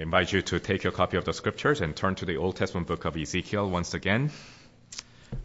I 0.00 0.02
invite 0.02 0.32
you 0.32 0.40
to 0.40 0.58
take 0.58 0.82
your 0.82 0.94
copy 0.94 1.18
of 1.18 1.26
the 1.26 1.34
scriptures 1.34 1.82
and 1.82 1.94
turn 1.94 2.14
to 2.14 2.24
the 2.24 2.38
Old 2.38 2.56
Testament 2.56 2.86
book 2.86 3.04
of 3.04 3.18
Ezekiel 3.18 3.68
once 3.68 3.92
again. 3.92 4.30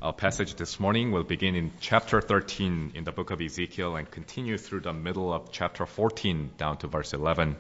Our 0.01 0.13
passage 0.13 0.55
this 0.55 0.79
morning 0.79 1.12
will 1.12 1.25
begin 1.25 1.55
in 1.55 1.71
chapter 1.82 2.22
13 2.22 2.94
in 2.96 3.04
the 3.04 3.12
book 3.12 3.32
of 3.32 3.42
Ezekiel 3.42 3.98
and 3.98 4.10
continue 4.10 4.58
through 4.58 4.80
the 4.80 4.94
middle 4.94 5.33
of 5.33 5.52
chapter 5.52 5.86
14 5.86 6.52
down 6.58 6.78
to 6.78 6.88
verse 6.88 7.12
11. 7.12 7.58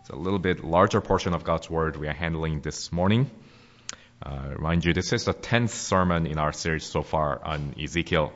It's 0.00 0.08
a 0.08 0.16
little 0.16 0.38
bit 0.38 0.64
larger 0.64 1.02
portion 1.02 1.34
of 1.34 1.44
God's 1.44 1.68
Word 1.68 1.98
we 1.98 2.08
are 2.08 2.14
handling 2.14 2.62
this 2.62 2.90
morning. 2.90 3.30
Uh, 4.24 4.48
remind 4.56 4.86
you, 4.86 4.94
this 4.94 5.12
is 5.12 5.26
the 5.26 5.34
10th 5.34 5.68
sermon 5.68 6.26
in 6.26 6.38
our 6.38 6.54
series 6.54 6.84
so 6.84 7.02
far 7.02 7.38
on 7.44 7.74
Ezekiel. 7.78 8.32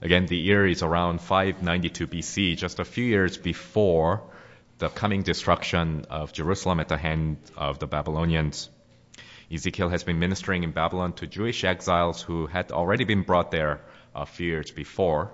Again, 0.00 0.24
the 0.24 0.38
year 0.38 0.66
is 0.66 0.82
around 0.82 1.20
592 1.20 2.06
BC, 2.06 2.56
just 2.56 2.80
a 2.80 2.86
few 2.86 3.04
years 3.04 3.36
before 3.36 4.22
the 4.78 4.88
coming 4.88 5.22
destruction 5.22 6.06
of 6.10 6.32
Jerusalem 6.32 6.80
at 6.80 6.88
the 6.88 6.96
hand 6.96 7.38
of 7.56 7.78
the 7.78 7.86
Babylonians. 7.86 8.68
Ezekiel 9.52 9.90
has 9.90 10.02
been 10.02 10.18
ministering 10.18 10.62
in 10.62 10.72
Babylon 10.72 11.12
to 11.14 11.26
Jewish 11.26 11.62
exiles 11.64 12.22
who 12.22 12.46
had 12.46 12.72
already 12.72 13.04
been 13.04 13.22
brought 13.22 13.50
there 13.50 13.80
a 14.14 14.26
few 14.26 14.46
years 14.46 14.70
before. 14.70 15.32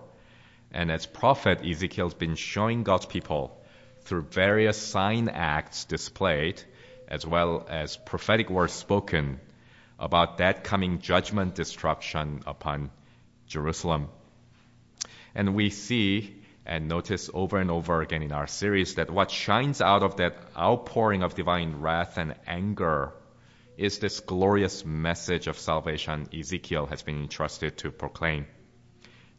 And 0.72 0.90
as 0.90 1.06
prophet, 1.06 1.64
Ezekiel's 1.64 2.14
been 2.14 2.34
showing 2.34 2.82
God's 2.82 3.06
people 3.06 3.58
through 4.02 4.22
various 4.22 4.76
sign 4.76 5.28
acts 5.28 5.84
displayed, 5.84 6.62
as 7.06 7.26
well 7.26 7.66
as 7.68 7.96
prophetic 7.96 8.50
words 8.50 8.72
spoken 8.72 9.40
about 9.98 10.38
that 10.38 10.64
coming 10.64 10.98
judgment 10.98 11.54
destruction 11.54 12.42
upon 12.46 12.90
Jerusalem. 13.46 14.08
And 15.34 15.54
we 15.54 15.70
see 15.70 16.37
and 16.68 16.86
notice 16.86 17.30
over 17.32 17.56
and 17.56 17.70
over 17.70 18.02
again 18.02 18.22
in 18.22 18.30
our 18.30 18.46
series 18.46 18.96
that 18.96 19.10
what 19.10 19.30
shines 19.30 19.80
out 19.80 20.02
of 20.02 20.16
that 20.16 20.36
outpouring 20.56 21.22
of 21.22 21.34
divine 21.34 21.80
wrath 21.80 22.18
and 22.18 22.34
anger 22.46 23.14
is 23.78 23.98
this 23.98 24.20
glorious 24.20 24.84
message 24.84 25.46
of 25.46 25.58
salvation 25.58 26.28
Ezekiel 26.38 26.84
has 26.84 27.02
been 27.02 27.22
entrusted 27.22 27.78
to 27.78 27.90
proclaim. 27.90 28.46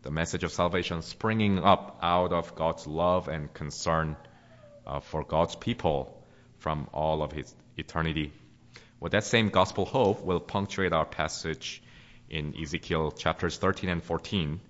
The 0.02 0.09
message 0.09 0.44
of 0.44 0.52
salvation 0.52 1.03
springing 1.03 1.59
up 1.59 2.00
out 2.02 2.33
of 2.33 2.55
God's 2.55 2.88
love 2.88 3.27
and 3.27 3.53
concern 3.53 4.16
uh, 4.88 5.00
for 5.00 5.23
God's 5.23 5.55
people 5.55 6.25
from 6.57 6.89
all 6.94 7.22
of 7.22 7.31
his 7.31 7.53
eternity. 7.77 8.33
Well, 9.00 9.09
that 9.09 9.23
same 9.23 9.50
gospel 9.50 9.85
hope 9.85 10.23
will 10.23 10.39
punctuate 10.39 10.94
our 10.94 11.05
passage 11.05 11.83
in 12.27 12.55
Ezekiel 12.59 13.11
chapters 13.11 13.57
13 13.57 13.89
and 13.89 14.03
14 14.03 14.61
uh, 14.63 14.69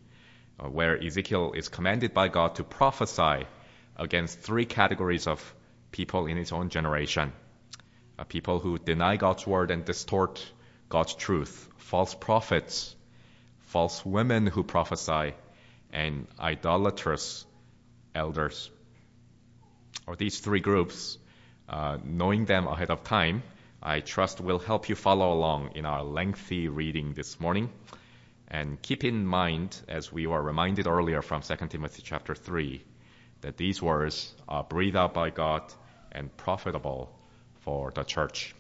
where 0.67 1.02
Ezekiel 1.02 1.53
is 1.55 1.69
commanded 1.69 2.13
by 2.13 2.27
God 2.27 2.55
to 2.55 2.63
prophesy 2.63 3.45
against 3.95 4.39
three 4.39 4.65
categories 4.65 5.27
of 5.27 5.53
people 5.91 6.27
in 6.27 6.38
his 6.38 6.52
own 6.52 6.69
generation. 6.69 7.31
Uh, 8.17 8.23
people 8.23 8.59
who 8.59 8.77
deny 8.77 9.15
God's 9.15 9.47
word 9.47 9.71
and 9.71 9.85
distort 9.85 10.45
God's 10.89 11.13
truth, 11.13 11.69
false 11.77 12.13
prophets, 12.13 12.95
false 13.67 14.05
women 14.05 14.47
who 14.47 14.63
prophesy, 14.63 15.33
and 15.91 16.27
idolatrous 16.39 17.45
elders. 18.13 18.69
Or 20.07 20.15
these 20.15 20.39
three 20.39 20.59
groups, 20.59 21.17
uh, 21.67 21.97
knowing 22.03 22.45
them 22.45 22.67
ahead 22.67 22.89
of 22.89 23.03
time, 23.03 23.43
I 23.81 24.02
trust 24.02 24.41
will 24.41 24.59
help 24.59 24.89
you 24.89 24.95
follow 24.95 25.31
along 25.31 25.71
in 25.75 25.85
our 25.85 26.03
lengthy 26.03 26.67
reading 26.67 27.13
this 27.13 27.39
morning. 27.39 27.69
And 28.52 28.81
keep 28.81 29.03
in 29.03 29.25
mind, 29.25 29.80
as 29.88 30.11
we 30.11 30.25
were 30.25 30.42
reminded 30.42 30.88
earlier 30.88 31.22
from 31.22 31.42
2 31.42 31.55
Timothy 31.67 32.02
chapter 32.03 32.33
3, 32.33 32.83
that 33.42 33.58
these 33.58 33.81
words 33.81 34.33
are 34.47 34.64
breathed 34.64 34.95
out 34.95 35.14
by 35.14 35.30
God 35.30 35.72
and 36.11 36.36
profitable 36.36 37.16
for 37.61 37.92
the 37.92 38.03
church. 38.03 38.55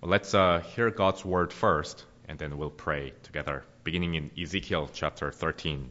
Well, 0.00 0.10
let's 0.10 0.34
uh, 0.34 0.60
hear 0.74 0.90
God's 0.90 1.24
word 1.24 1.52
first, 1.52 2.04
and 2.28 2.38
then 2.38 2.56
we'll 2.58 2.70
pray 2.70 3.12
together, 3.24 3.64
beginning 3.82 4.14
in 4.14 4.30
Ezekiel 4.40 4.88
chapter 4.92 5.32
13. 5.32 5.90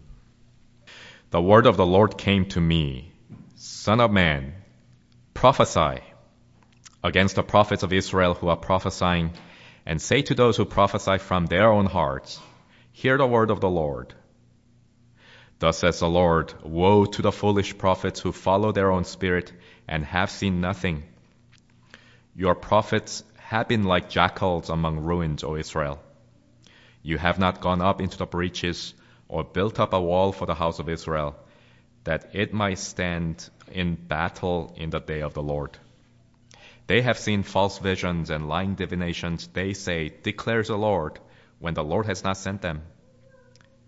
The 1.31 1.41
word 1.41 1.65
of 1.65 1.77
the 1.77 1.85
Lord 1.85 2.17
came 2.17 2.45
to 2.49 2.61
me, 2.61 3.11
Son 3.55 3.99
of 3.99 4.11
man, 4.11 4.53
prophesy 5.33 6.01
against 7.03 7.35
the 7.35 7.43
prophets 7.43 7.83
of 7.83 7.93
Israel 7.93 8.33
who 8.33 8.47
are 8.47 8.57
prophesying 8.57 9.31
and 9.85 10.01
say 10.01 10.21
to 10.21 10.35
those 10.35 10.57
who 10.57 10.65
prophesy 10.65 11.17
from 11.17 11.45
their 11.45 11.71
own 11.71 11.85
hearts, 11.85 12.39
Hear 12.91 13.17
the 13.17 13.25
word 13.25 13.51
of 13.51 13.61
the 13.61 13.69
Lord. 13.69 14.13
Thus 15.59 15.77
says 15.77 15.99
the 15.99 16.09
Lord, 16.09 16.53
Woe 16.63 17.05
to 17.05 17.21
the 17.21 17.31
foolish 17.31 17.77
prophets 17.77 18.19
who 18.19 18.31
follow 18.31 18.71
their 18.71 18.91
own 18.91 19.03
spirit 19.03 19.51
and 19.87 20.03
have 20.05 20.29
seen 20.31 20.61
nothing. 20.61 21.03
Your 22.35 22.55
prophets 22.55 23.23
have 23.37 23.67
been 23.67 23.83
like 23.83 24.09
jackals 24.09 24.69
among 24.69 24.99
ruins, 25.01 25.43
O 25.43 25.55
Israel. 25.55 26.01
You 27.03 27.17
have 27.17 27.39
not 27.39 27.61
gone 27.61 27.81
up 27.81 28.01
into 28.01 28.17
the 28.17 28.25
breaches 28.25 28.93
or 29.27 29.43
built 29.43 29.79
up 29.79 29.93
a 29.93 30.01
wall 30.01 30.31
for 30.31 30.45
the 30.45 30.55
house 30.55 30.79
of 30.79 30.89
Israel, 30.89 31.35
that 32.03 32.33
it 32.33 32.53
might 32.53 32.79
stand 32.79 33.49
in 33.71 33.95
battle 33.95 34.73
in 34.77 34.89
the 34.89 34.99
day 34.99 35.21
of 35.21 35.33
the 35.33 35.43
Lord. 35.43 35.77
They 36.87 37.01
have 37.01 37.17
seen 37.17 37.43
false 37.43 37.77
visions 37.79 38.29
and 38.29 38.47
lying 38.47 38.75
divinations. 38.75 39.47
They 39.47 39.73
say, 39.73 40.09
declares 40.23 40.67
the 40.67 40.77
Lord, 40.77 41.19
when 41.59 41.73
the 41.73 41.83
Lord 41.83 42.05
has 42.07 42.23
not 42.23 42.37
sent 42.37 42.61
them. 42.61 42.81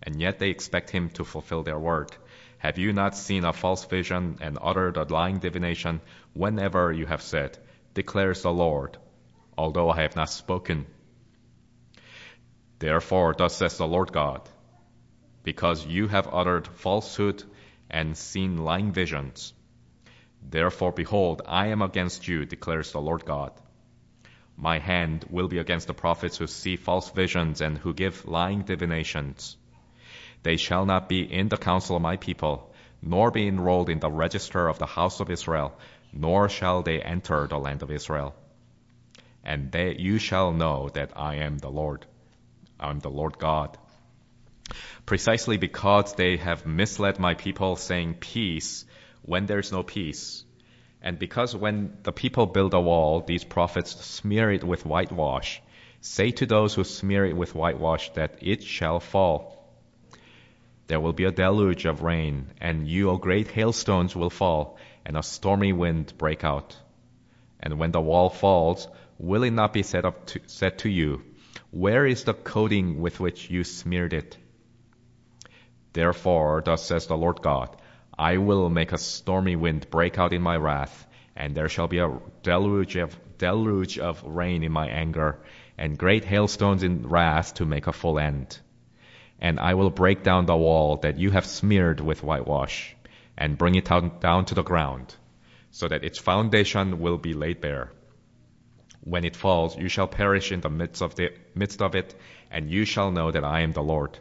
And 0.02 0.22
yet 0.22 0.40
they 0.40 0.50
expect 0.50 0.90
him 0.90 1.10
to 1.12 1.24
fulfill 1.24 1.64
their 1.64 1.80
word. 1.80 2.16
Have 2.58 2.78
you 2.78 2.94
not 2.94 3.18
seen 3.18 3.44
a 3.44 3.52
false 3.52 3.84
vision 3.86 4.38
and 4.40 4.58
uttered 4.62 4.96
a 4.96 5.04
lying 5.04 5.40
divination 5.40 6.02
whenever 6.34 6.92
you 6.94 7.06
have 7.06 7.22
said, 7.22 7.58
declares 7.94 8.42
the 8.42 8.54
Lord, 8.54 8.98
although 9.58 9.90
I 9.90 10.02
have 10.04 10.16
not 10.16 10.30
spoken? 10.30 10.86
Therefore, 12.80 13.34
thus 13.38 13.56
says 13.56 13.78
the 13.78 13.88
Lord 13.88 14.12
God, 14.12 14.48
because 15.44 15.86
you 15.86 16.08
have 16.08 16.34
uttered 16.34 16.68
falsehood 16.68 17.44
and 17.90 18.18
seen 18.18 18.58
lying 18.58 18.92
visions, 18.92 19.54
Therefore, 20.50 20.92
behold, 20.92 21.42
I 21.48 21.68
am 21.68 21.82
against 21.82 22.28
you, 22.28 22.46
declares 22.46 22.92
the 22.92 23.02
Lord 23.02 23.26
God. 23.26 23.52
My 24.58 24.80
hand 24.80 25.26
will 25.30 25.48
be 25.48 25.58
against 25.58 25.88
the 25.88 25.94
prophets 25.94 26.38
who 26.38 26.48
see 26.48 26.76
false 26.76 27.10
visions 27.10 27.62
and 27.62 27.78
who 27.78 27.94
give 27.94 28.28
lying 28.28 28.62
divinations. 28.62 29.58
They 30.44 30.58
shall 30.58 30.86
not 30.86 31.10
be 31.10 31.22
in 31.22 31.50
the 31.50 31.58
council 31.58 31.96
of 31.96 32.02
my 32.02 32.18
people, 32.18 32.74
nor 33.02 33.32
be 33.32 33.48
enrolled 33.48 33.90
in 33.90 34.00
the 34.00 34.12
register 34.12 34.68
of 34.68 34.78
the 34.78 34.86
house 34.86 35.20
of 35.20 35.32
Israel, 35.32 35.74
nor 36.12 36.50
shall 36.50 36.84
they 36.84 37.02
enter 37.02 37.48
the 37.48 37.58
land 37.58 37.82
of 37.82 37.92
Israel. 37.92 38.36
And 39.44 39.72
they, 39.72 39.96
you 39.98 40.20
shall 40.20 40.52
know 40.52 40.90
that 40.94 41.18
I 41.18 41.36
am 41.36 41.58
the 41.58 41.72
Lord. 41.72 42.06
I 42.80 42.90
am 42.90 43.00
the 43.00 43.10
Lord 43.10 43.38
God. 43.38 43.78
Precisely 45.06 45.58
because 45.58 46.14
they 46.14 46.38
have 46.38 46.66
misled 46.66 47.20
my 47.20 47.34
people, 47.34 47.76
saying 47.76 48.16
peace, 48.16 48.86
when 49.24 49.46
there's 49.46 49.72
no 49.72 49.84
peace. 49.84 50.44
And 51.02 51.20
because 51.20 51.56
when 51.56 51.98
the 52.04 52.14
people 52.14 52.46
build 52.46 52.74
a 52.74 52.80
wall, 52.80 53.22
these 53.22 53.44
prophets 53.44 53.92
smear 54.06 54.52
it 54.52 54.64
with 54.64 54.86
whitewash, 54.86 55.62
say 56.00 56.32
to 56.32 56.46
those 56.46 56.74
who 56.74 56.84
smear 56.84 57.26
it 57.26 57.36
with 57.36 57.56
whitewash 57.56 58.12
that 58.14 58.38
it 58.42 58.64
shall 58.64 59.00
fall. 59.00 59.60
There 60.88 61.00
will 61.00 61.14
be 61.14 61.24
a 61.24 61.32
deluge 61.32 61.86
of 61.86 62.04
rain, 62.04 62.48
and 62.60 62.88
you, 62.88 63.10
O 63.10 63.18
great 63.18 63.48
hailstones, 63.48 64.16
will 64.16 64.30
fall, 64.30 64.78
and 65.06 65.18
a 65.18 65.24
stormy 65.24 65.74
wind 65.74 66.14
break 66.18 66.44
out. 66.44 66.78
And 67.60 67.80
when 67.80 67.92
the 67.92 68.02
wall 68.02 68.30
falls, 68.30 68.88
will 69.18 69.44
it 69.44 69.52
not 69.52 69.72
be 69.74 69.84
said, 69.84 70.06
up 70.06 70.26
to, 70.28 70.42
said 70.48 70.80
to 70.80 70.90
you, 70.90 71.24
Where 71.72 72.06
is 72.06 72.26
the 72.26 72.34
coating 72.34 73.02
with 73.02 73.20
which 73.20 73.50
you 73.50 73.64
smeared 73.64 74.14
it? 74.14 74.38
Therefore, 75.94 76.62
thus 76.66 76.86
says 76.86 77.08
the 77.08 77.18
Lord 77.18 77.42
God, 77.42 77.78
I 78.18 78.38
will 78.38 78.70
make 78.70 78.92
a 78.92 78.98
stormy 78.98 79.56
wind 79.56 79.90
break 79.90 80.20
out 80.20 80.34
in 80.34 80.42
my 80.42 80.56
wrath, 80.58 81.08
and 81.36 81.56
there 81.56 81.70
shall 81.70 81.88
be 81.88 81.98
a 81.98 82.20
deluge 82.44 82.96
of, 82.96 83.18
deluge 83.38 83.98
of 83.98 84.24
rain 84.24 84.64
in 84.64 84.72
my 84.72 84.88
anger, 84.88 85.40
and 85.78 85.98
great 85.98 86.24
hailstones 86.24 86.84
in 86.84 87.08
wrath 87.08 87.56
to 87.56 87.66
make 87.66 87.88
a 87.88 87.94
full 87.94 88.20
end. 88.20 88.60
And 89.42 89.60
I 89.60 89.74
will 89.74 89.90
break 89.90 90.22
down 90.22 90.46
the 90.46 90.56
wall 90.56 90.98
that 90.98 91.18
you 91.18 91.32
have 91.32 91.46
smeared 91.46 92.00
with 92.00 92.24
whitewash, 92.24 92.96
and 93.36 93.58
bring 93.58 93.76
it 93.76 93.86
down 93.86 94.46
to 94.46 94.56
the 94.56 94.64
ground, 94.64 95.16
so 95.72 95.88
that 95.88 96.04
its 96.04 96.20
foundation 96.20 97.00
will 97.00 97.18
be 97.18 97.34
laid 97.34 97.62
bare. 97.62 97.92
When 99.02 99.26
it 99.26 99.36
falls, 99.36 99.76
you 99.78 99.90
shall 99.90 100.08
perish 100.08 100.52
in 100.52 100.62
the 100.62 100.70
midst 100.70 101.02
of, 101.02 101.16
the, 101.16 101.34
midst 101.56 101.82
of 101.82 101.96
it, 101.96 102.16
and 102.52 102.70
you 102.70 102.86
shall 102.86 103.12
know 103.12 103.32
that 103.32 103.44
I 103.44 103.62
am 103.62 103.74
the 103.74 103.84
Lord. 103.84 104.20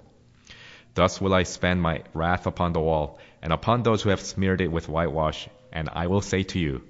Thus 0.94 1.20
will 1.20 1.34
I 1.34 1.44
spend 1.44 1.80
my 1.80 2.02
wrath 2.14 2.46
upon 2.46 2.72
the 2.72 2.80
wall, 2.80 3.18
and 3.42 3.52
upon 3.52 3.82
those 3.82 4.02
who 4.02 4.10
have 4.10 4.20
smeared 4.20 4.60
it 4.60 4.70
with 4.70 4.88
whitewash, 4.88 5.48
and 5.72 5.88
I 5.92 6.06
will 6.06 6.20
say 6.20 6.44
to 6.44 6.58
you, 6.58 6.82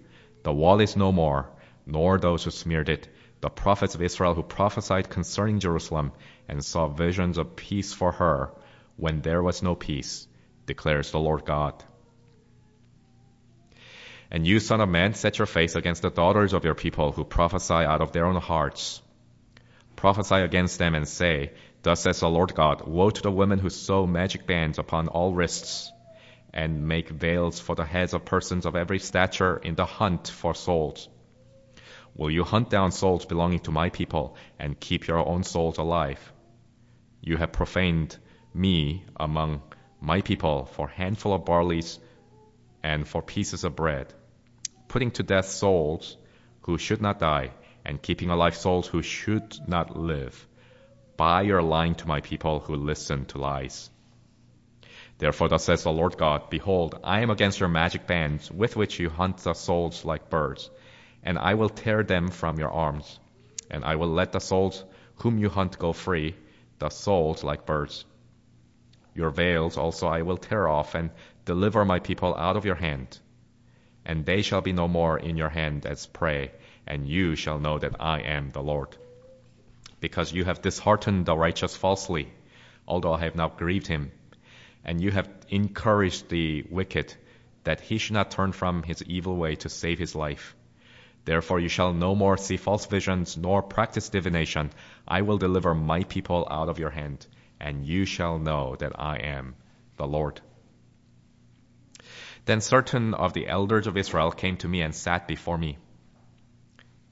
The 0.43 0.53
wall 0.53 0.81
is 0.81 0.97
no 0.97 1.11
more, 1.11 1.49
nor 1.87 2.19
those 2.19 2.45
who 2.45 2.51
smeared 2.51 2.91
it, 2.91 3.09
the 3.41 3.49
prophets 3.49 3.95
of 3.95 4.03
Israel 4.03 4.35
who 4.35 4.43
prophesied 4.43 5.09
concerning 5.09 5.61
Jerusalem, 5.61 6.13
and 6.49 6.63
saw 6.63 6.89
visions 6.89 7.39
of 7.39 7.57
peace 7.57 7.95
for 7.95 8.13
her, 8.13 8.53
when 8.97 9.23
there 9.23 9.43
was 9.43 9.63
no 9.63 9.75
peace, 9.75 10.29
declares 10.67 11.11
the 11.11 11.19
Lord 11.19 11.47
God. 11.47 11.83
And 14.31 14.47
you, 14.47 14.61
son 14.61 14.81
of 14.81 14.89
man, 14.89 15.15
set 15.15 15.39
your 15.39 15.47
face 15.47 15.75
against 15.75 16.03
the 16.03 16.11
daughters 16.11 16.53
of 16.53 16.65
your 16.65 16.75
people 16.75 17.13
who 17.13 17.25
prophesy 17.25 17.75
out 17.75 18.01
of 18.01 18.13
their 18.13 18.27
own 18.27 18.37
hearts. 18.37 19.03
Prophesy 19.97 20.37
against 20.37 20.79
them 20.79 20.95
and 20.95 21.09
say, 21.09 21.53
Thus 21.83 22.01
says 22.01 22.21
the 22.21 22.29
Lord 22.31 22.55
God, 22.55 22.87
Woe 22.87 23.11
to 23.11 23.23
the 23.23 23.31
women 23.31 23.59
who 23.59 23.71
sew 23.71 24.07
magic 24.07 24.47
bands 24.47 24.79
upon 24.79 25.09
all 25.09 25.35
wrists, 25.35 25.93
and 26.53 26.87
make 26.87 27.09
veils 27.09 27.61
for 27.61 27.75
the 27.75 27.85
heads 27.85 28.15
of 28.15 28.25
persons 28.25 28.67
of 28.67 28.77
every 28.77 28.99
stature 28.99 29.57
in 29.57 29.75
the 29.75 29.87
hunt 29.87 30.29
for 30.29 30.55
souls. 30.55 31.09
Will 32.15 32.31
you 32.31 32.45
hunt 32.45 32.69
down 32.69 32.93
souls 32.93 33.25
belonging 33.25 33.61
to 33.61 33.71
my 33.71 33.89
people 33.89 34.37
and 34.59 34.79
keep 34.79 35.07
your 35.07 35.27
own 35.27 35.45
souls 35.45 35.79
alive? 35.79 36.33
You 37.21 37.37
have 37.39 37.53
profaned 37.53 38.17
me 38.53 39.05
among 39.17 39.63
my 40.01 40.21
people 40.21 40.67
for 40.67 40.89
handful 40.89 41.33
of 41.33 41.45
barleys 41.45 41.99
and 42.83 43.09
for 43.09 43.23
pieces 43.23 43.65
of 43.65 43.77
bread 43.77 44.13
putting 44.93 45.11
to 45.11 45.23
death 45.23 45.47
souls 45.47 46.19
who 46.65 46.77
should 46.77 47.01
not 47.01 47.19
die, 47.19 47.51
and 47.83 48.03
keeping 48.03 48.29
alive 48.29 48.55
souls 48.55 48.87
who 48.87 49.01
should 49.03 49.57
not 49.67 49.97
live, 49.97 50.47
by 51.17 51.41
your 51.41 51.63
lying 51.63 51.95
to 51.95 52.07
my 52.07 52.21
people 52.21 52.61
who 52.61 52.77
listen 52.77 53.25
to 53.25 53.39
lies. 53.39 53.91
Therefore, 55.23 55.49
thus 55.49 55.65
says 55.65 55.85
the 55.85 55.93
Lord 55.93 56.19
God, 56.19 56.51
Behold, 56.51 56.99
I 57.05 57.21
am 57.21 57.31
against 57.31 57.61
your 57.61 57.69
magic 57.69 58.09
bands, 58.09 58.51
with 58.51 58.75
which 58.75 58.99
you 58.99 59.09
hunt 59.09 59.37
the 59.39 59.55
souls 59.55 60.05
like 60.05 60.31
birds, 60.31 60.69
and 61.23 61.39
I 61.39 61.55
will 61.55 61.69
tear 61.69 62.03
them 62.03 62.27
from 62.27 62.59
your 62.59 62.73
arms, 62.73 63.21
and 63.71 63.85
I 63.85 63.95
will 63.95 64.09
let 64.09 64.33
the 64.33 64.41
souls 64.41 64.85
whom 65.19 65.39
you 65.39 65.49
hunt 65.49 65.79
go 65.79 65.93
free, 65.93 66.35
the 66.81 66.89
souls 66.89 67.45
like 67.45 67.67
birds. 67.67 68.05
Your 69.15 69.31
veils 69.31 69.77
also 69.77 70.09
I 70.09 70.23
will 70.23 70.39
tear 70.39 70.67
off, 70.67 70.97
and 70.97 71.11
deliver 71.45 71.85
my 71.85 72.01
people 72.01 72.35
out 72.35 72.57
of 72.57 72.65
your 72.65 72.75
hand 72.75 73.21
and 74.05 74.27
they 74.27 74.43
shall 74.43 74.61
be 74.61 74.73
no 74.73 74.89
more 74.89 75.17
in 75.19 75.37
your 75.37 75.49
hand 75.49 75.87
as 75.87 76.07
prey, 76.07 76.51
and 76.87 77.07
you 77.07 77.37
shall 77.37 77.61
know 77.61 77.79
that 77.79 77.95
I 78.01 78.21
am 78.23 78.51
the 78.51 78.63
Lord. 78.63 78.97
Because 80.01 80.33
you 80.33 80.45
have 80.45 80.63
disheartened 80.63 81.27
the 81.27 81.37
righteous 81.37 81.77
falsely, 81.77 82.33
although 82.89 83.13
I 83.13 83.21
have 83.21 83.37
not 83.37 83.57
grieved 83.57 83.87
him, 83.87 84.11
and 84.85 85.01
you 85.01 85.11
have 85.11 85.29
encouraged 85.49 86.29
the 86.29 86.65
wicked, 86.71 87.15
that 87.65 87.81
he 87.81 87.99
should 87.99 88.15
not 88.15 88.31
turn 88.31 88.53
from 88.53 88.83
his 88.83 89.03
evil 89.05 89.37
way 89.37 89.55
to 89.57 89.69
save 89.69 89.99
his 89.99 90.15
life. 90.15 90.57
Therefore 91.25 91.61
you 91.61 91.69
shall 91.69 91.93
no 91.93 92.15
more 92.15 92.37
see 92.37 92.57
false 92.57 92.87
visions, 92.87 93.37
nor 93.37 93.63
practice 93.63 94.09
divination. 94.09 94.71
I 95.07 95.23
will 95.23 95.39
deliver 95.39 95.75
my 95.75 96.03
people 96.03 96.49
out 96.51 96.69
of 96.69 96.81
your 96.81 96.91
hand, 96.91 97.27
and 97.61 97.87
you 97.87 98.05
shall 98.05 98.39
know 98.39 98.75
that 98.77 98.99
I 98.99 99.19
am 99.19 99.55
the 99.97 100.07
Lord. 100.07 100.41
Then 102.45 102.61
certain 102.61 103.15
of 103.15 103.35
the 103.35 103.47
elders 103.47 103.87
of 103.87 103.97
Israel 103.97 104.33
came 104.33 104.57
to 104.59 104.69
me 104.69 104.83
and 104.83 104.95
sat 104.95 105.29
before 105.29 105.57
me. 105.57 105.79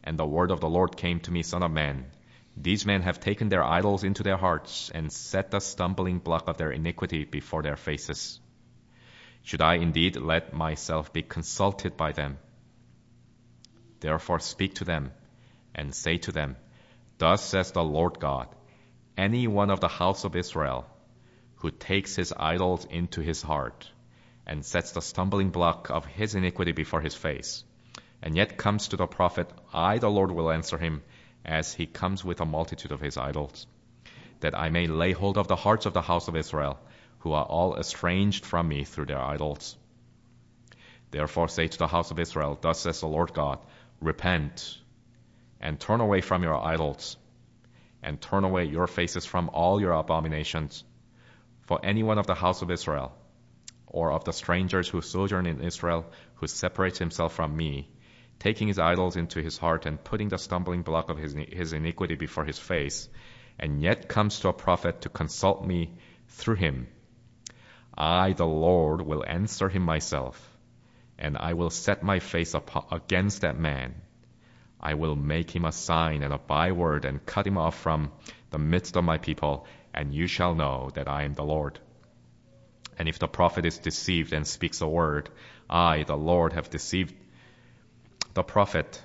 And 0.02 0.18
the 0.18 0.26
word 0.26 0.50
of 0.50 0.60
the 0.60 0.68
Lord 0.68 0.96
came 0.96 1.20
to 1.20 1.30
me, 1.30 1.44
Son 1.44 1.62
of 1.62 1.70
man. 1.70 2.06
These 2.62 2.84
men 2.84 3.00
have 3.02 3.20
taken 3.20 3.48
their 3.48 3.64
idols 3.64 4.04
into 4.04 4.22
their 4.22 4.36
hearts 4.36 4.90
and 4.90 5.10
set 5.10 5.50
the 5.50 5.60
stumbling 5.60 6.18
block 6.18 6.46
of 6.46 6.58
their 6.58 6.70
iniquity 6.70 7.24
before 7.24 7.62
their 7.62 7.76
faces. 7.76 8.38
Should 9.42 9.62
I 9.62 9.76
indeed 9.76 10.16
let 10.16 10.52
myself 10.52 11.10
be 11.10 11.22
consulted 11.22 11.96
by 11.96 12.12
them? 12.12 12.36
Therefore 14.00 14.40
speak 14.40 14.74
to 14.74 14.84
them 14.84 15.12
and 15.74 15.94
say 15.94 16.18
to 16.18 16.32
them, 16.32 16.56
Thus 17.16 17.42
says 17.42 17.72
the 17.72 17.82
Lord 17.82 18.20
God, 18.20 18.48
any 19.16 19.46
one 19.46 19.70
of 19.70 19.80
the 19.80 19.88
house 19.88 20.24
of 20.24 20.36
Israel 20.36 20.86
who 21.56 21.70
takes 21.70 22.14
his 22.14 22.34
idols 22.36 22.84
into 22.84 23.22
his 23.22 23.40
heart 23.40 23.90
and 24.46 24.66
sets 24.66 24.92
the 24.92 25.00
stumbling 25.00 25.48
block 25.48 25.88
of 25.88 26.04
his 26.04 26.34
iniquity 26.34 26.72
before 26.72 27.00
his 27.00 27.14
face, 27.14 27.64
and 28.20 28.36
yet 28.36 28.58
comes 28.58 28.88
to 28.88 28.98
the 28.98 29.06
prophet, 29.06 29.50
I, 29.72 29.96
the 29.96 30.10
Lord, 30.10 30.30
will 30.30 30.50
answer 30.50 30.76
him 30.76 31.02
as 31.44 31.74
he 31.74 31.86
comes 31.86 32.24
with 32.24 32.40
a 32.40 32.46
multitude 32.46 32.92
of 32.92 33.00
his 33.00 33.16
idols, 33.16 33.66
that 34.40 34.58
I 34.58 34.70
may 34.70 34.86
lay 34.86 35.12
hold 35.12 35.38
of 35.38 35.48
the 35.48 35.56
hearts 35.56 35.86
of 35.86 35.92
the 35.92 36.02
house 36.02 36.28
of 36.28 36.36
Israel, 36.36 36.78
who 37.20 37.32
are 37.32 37.44
all 37.44 37.76
estranged 37.76 38.44
from 38.44 38.68
me 38.68 38.84
through 38.84 39.06
their 39.06 39.20
idols. 39.20 39.76
Therefore 41.10 41.48
say 41.48 41.66
to 41.66 41.78
the 41.78 41.88
house 41.88 42.10
of 42.10 42.18
Israel, 42.18 42.58
Thus 42.60 42.80
says 42.80 43.00
the 43.00 43.08
Lord 43.08 43.34
God, 43.34 43.58
Repent, 44.00 44.78
and 45.60 45.78
turn 45.78 46.00
away 46.00 46.20
from 46.20 46.42
your 46.42 46.56
idols, 46.56 47.16
and 48.02 48.20
turn 48.20 48.44
away 48.44 48.64
your 48.64 48.86
faces 48.86 49.26
from 49.26 49.50
all 49.52 49.80
your 49.80 49.92
abominations. 49.92 50.84
For 51.62 51.84
any 51.84 52.02
one 52.02 52.18
of 52.18 52.26
the 52.26 52.34
house 52.34 52.62
of 52.62 52.70
Israel, 52.70 53.12
or 53.86 54.12
of 54.12 54.24
the 54.24 54.32
strangers 54.32 54.88
who 54.88 55.02
sojourn 55.02 55.46
in 55.46 55.60
Israel, 55.60 56.06
who 56.36 56.46
separates 56.46 56.98
himself 56.98 57.34
from 57.34 57.56
me, 57.56 57.90
taking 58.40 58.68
his 58.68 58.78
idols 58.78 59.16
into 59.16 59.40
his 59.40 59.58
heart 59.58 59.86
and 59.86 60.02
putting 60.02 60.30
the 60.30 60.38
stumbling 60.38 60.82
block 60.82 61.10
of 61.10 61.18
his, 61.18 61.34
his 61.34 61.72
iniquity 61.72 62.16
before 62.16 62.44
his 62.44 62.58
face, 62.58 63.08
and 63.58 63.82
yet 63.82 64.08
comes 64.08 64.40
to 64.40 64.48
a 64.48 64.52
prophet 64.52 65.02
to 65.02 65.08
consult 65.10 65.64
me 65.64 65.92
through 66.28 66.56
him. 66.56 66.88
I, 67.96 68.32
the 68.32 68.46
Lord, 68.46 69.02
will 69.02 69.24
answer 69.26 69.68
him 69.68 69.82
myself, 69.82 70.58
and 71.18 71.36
I 71.36 71.52
will 71.52 71.68
set 71.68 72.02
my 72.02 72.18
face 72.18 72.54
against 72.90 73.42
that 73.42 73.58
man. 73.58 73.94
I 74.80 74.94
will 74.94 75.16
make 75.16 75.54
him 75.54 75.66
a 75.66 75.72
sign 75.72 76.22
and 76.22 76.32
a 76.32 76.38
byword 76.38 77.04
and 77.04 77.24
cut 77.26 77.46
him 77.46 77.58
off 77.58 77.78
from 77.78 78.10
the 78.48 78.58
midst 78.58 78.96
of 78.96 79.04
my 79.04 79.18
people, 79.18 79.66
and 79.92 80.14
you 80.14 80.26
shall 80.26 80.54
know 80.54 80.90
that 80.94 81.08
I 81.08 81.24
am 81.24 81.34
the 81.34 81.44
Lord. 81.44 81.78
And 82.98 83.06
if 83.06 83.18
the 83.18 83.28
prophet 83.28 83.66
is 83.66 83.78
deceived 83.78 84.32
and 84.32 84.46
speaks 84.46 84.80
a 84.80 84.88
word, 84.88 85.28
I, 85.68 86.04
the 86.04 86.16
Lord, 86.16 86.54
have 86.54 86.70
deceived 86.70 87.14
the 88.34 88.42
prophet. 88.42 89.02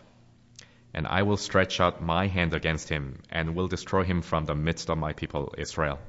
And 0.93 1.07
I 1.07 1.23
will 1.23 1.37
stretch 1.37 1.79
out 1.79 2.01
my 2.01 2.27
hand 2.27 2.53
against 2.53 2.89
him, 2.89 3.21
and 3.29 3.55
will 3.55 3.67
destroy 3.67 4.03
him 4.03 4.21
from 4.21 4.45
the 4.45 4.55
midst 4.55 4.89
of 4.89 4.97
my 4.97 5.13
people 5.13 5.53
Israel. 5.57 5.99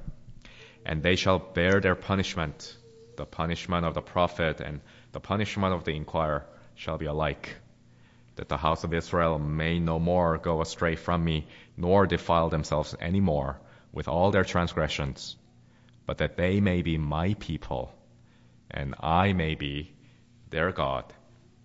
And 0.85 1.03
they 1.03 1.15
shall 1.15 1.39
bear 1.39 1.79
their 1.81 1.95
punishment. 1.95 2.75
The 3.17 3.25
punishment 3.25 3.85
of 3.85 3.93
the 3.93 4.01
prophet 4.01 4.61
and 4.61 4.79
the 5.11 5.19
punishment 5.19 5.73
of 5.73 5.83
the 5.83 5.95
inquirer 5.95 6.45
shall 6.75 6.97
be 6.97 7.07
alike. 7.07 7.55
That 8.35 8.49
the 8.49 8.57
house 8.57 8.83
of 8.83 8.93
Israel 8.93 9.39
may 9.39 9.79
no 9.79 9.99
more 9.99 10.37
go 10.37 10.61
astray 10.61 10.95
from 10.95 11.23
me, 11.23 11.47
nor 11.75 12.05
defile 12.05 12.49
themselves 12.49 12.95
any 12.99 13.19
more 13.19 13.59
with 13.91 14.07
all 14.07 14.31
their 14.31 14.43
transgressions 14.43 15.35
but 16.07 16.19
that 16.19 16.37
they 16.37 16.61
may 16.61 16.81
be 16.81 16.97
my 16.97 17.35
people, 17.35 17.93
and 18.71 18.95
I 18.99 19.33
may 19.33 19.55
be 19.55 19.93
their 20.49 20.71
God, 20.71 21.13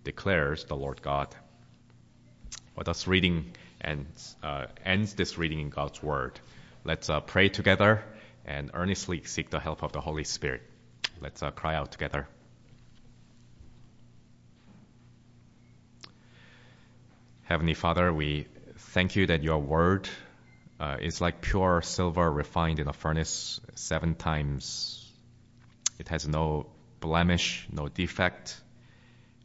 declares 0.03 0.65
the 0.65 0.77
Lord 0.77 1.01
God. 1.01 1.35
Well, 2.75 2.85
thus 2.85 3.07
reading 3.07 3.53
ends, 3.81 4.37
uh, 4.43 4.67
ends 4.85 5.15
this 5.15 5.37
reading 5.37 5.61
in 5.61 5.71
God's 5.71 6.03
Word. 6.03 6.41
Let's 6.85 7.11
uh, 7.11 7.21
pray 7.21 7.49
together 7.49 8.03
and 8.45 8.71
earnestly 8.75 9.23
seek 9.25 9.51
the 9.51 9.61
help 9.61 9.83
of 9.83 9.93
the 9.93 10.01
Holy 10.01 10.25
Spirit. 10.25 10.63
Let's 11.21 11.43
uh, 11.43 11.51
cry 11.51 11.75
out 11.75 11.93
together. 11.93 12.27
Heavenly 17.43 17.75
Father, 17.75 18.13
we 18.13 18.47
thank 18.79 19.17
you 19.17 19.27
that 19.27 19.43
your 19.43 19.59
Word 19.59 20.09
uh, 20.81 20.97
is 21.01 21.21
like 21.21 21.43
pure 21.43 21.83
silver 21.83 22.31
refined 22.33 22.81
in 22.81 22.89
a 22.89 22.93
furnace 22.93 23.61
seven 23.75 24.15
times. 24.15 25.07
It 25.99 26.09
has 26.09 26.27
no 26.27 26.67
blemish, 27.01 27.67
no 27.71 27.89
defect. 27.89 28.59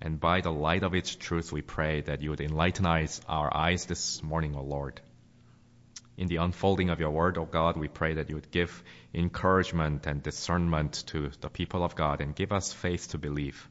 And 0.02 0.20
by 0.20 0.42
the 0.42 0.52
light 0.52 0.84
of 0.84 0.94
its 0.94 1.16
truth, 1.16 1.52
we 1.52 1.62
pray 1.62 2.02
that 2.02 2.22
you 2.22 2.30
would 2.30 2.42
enlighten 2.42 2.86
our 2.86 3.56
eyes 3.56 3.86
this 3.86 4.22
morning, 4.22 4.56
O 4.56 4.62
Lord. 4.62 5.02
In 6.18 6.28
the 6.28 6.38
unfolding 6.38 6.90
of 6.90 7.00
your 7.00 7.12
word, 7.12 7.38
O 7.38 7.46
God, 7.46 7.78
we 7.78 7.88
pray 7.88 8.16
that 8.16 8.30
you 8.30 8.36
would 8.36 8.52
give 8.52 8.84
encouragement 9.14 10.08
and 10.08 10.22
discernment 10.22 11.04
to 11.08 11.32
the 11.42 11.50
people 11.50 11.84
of 11.84 11.96
God 11.96 12.22
and 12.22 12.36
give 12.36 12.52
us 12.52 12.74
faith 12.74 13.10
to 13.10 13.18
believe. 13.18 13.70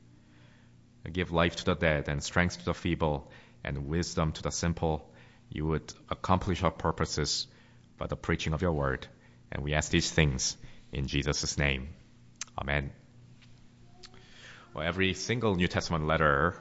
Give 1.12 1.30
life 1.30 1.56
to 1.56 1.64
the 1.64 1.75
dead 1.75 2.09
and 2.09 2.23
strength 2.23 2.59
to 2.59 2.64
the 2.64 2.75
feeble 2.75 3.30
and 3.64 3.87
wisdom 3.87 4.33
to 4.33 4.42
the 4.42 4.50
simple. 4.50 5.12
You 5.49 5.66
would 5.66 5.92
accomplish 6.11 6.62
our 6.62 6.71
purposes 6.71 7.47
by 7.97 8.06
the 8.06 8.16
preaching 8.16 8.52
of 8.52 8.62
your 8.62 8.73
word. 8.73 9.06
And 9.52 9.62
we 9.62 9.75
ask 9.75 9.90
these 9.90 10.11
things 10.11 10.56
in 10.92 11.06
Jesus' 11.06 11.59
name. 11.59 11.88
Amen. 12.59 12.90
Every 14.83 15.14
single 15.14 15.56
New 15.56 15.68
Testament 15.68 16.06
letter, 16.06 16.54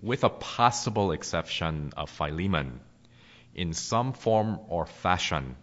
with 0.00 0.24
a 0.24 0.28
possible 0.28 1.10
exception 1.12 1.92
of 1.96 2.08
Philemon, 2.08 2.80
in 3.54 3.72
some 3.72 4.12
form 4.12 4.60
or 4.68 4.86
fashion, 4.86 5.56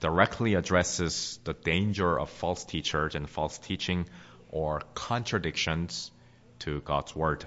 directly 0.00 0.54
addresses 0.54 1.38
the 1.44 1.52
danger 1.52 2.18
of 2.18 2.30
false 2.30 2.64
teachers 2.64 3.14
and 3.14 3.28
false 3.28 3.58
teaching 3.58 4.08
or 4.48 4.82
contradictions 4.94 6.10
to 6.60 6.80
God's 6.80 7.14
word. 7.16 7.44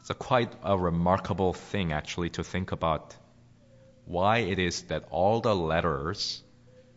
It's 0.00 0.10
a 0.10 0.14
quite 0.14 0.52
a 0.62 0.78
remarkable 0.78 1.52
thing 1.52 1.92
actually 1.92 2.30
to 2.30 2.44
think 2.44 2.72
about 2.72 3.14
why 4.06 4.38
it 4.38 4.58
is 4.58 4.82
that 4.82 5.04
all 5.10 5.40
the 5.40 5.54
letters 5.54 6.42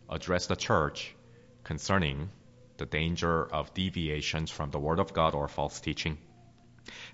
address 0.08 0.46
the 0.46 0.56
church 0.56 1.14
concerning 1.64 2.30
the 2.80 2.86
danger 2.86 3.44
of 3.44 3.72
deviations 3.74 4.50
from 4.50 4.70
the 4.70 4.78
Word 4.80 4.98
of 4.98 5.12
God 5.12 5.34
or 5.34 5.46
false 5.48 5.80
teaching. 5.80 6.18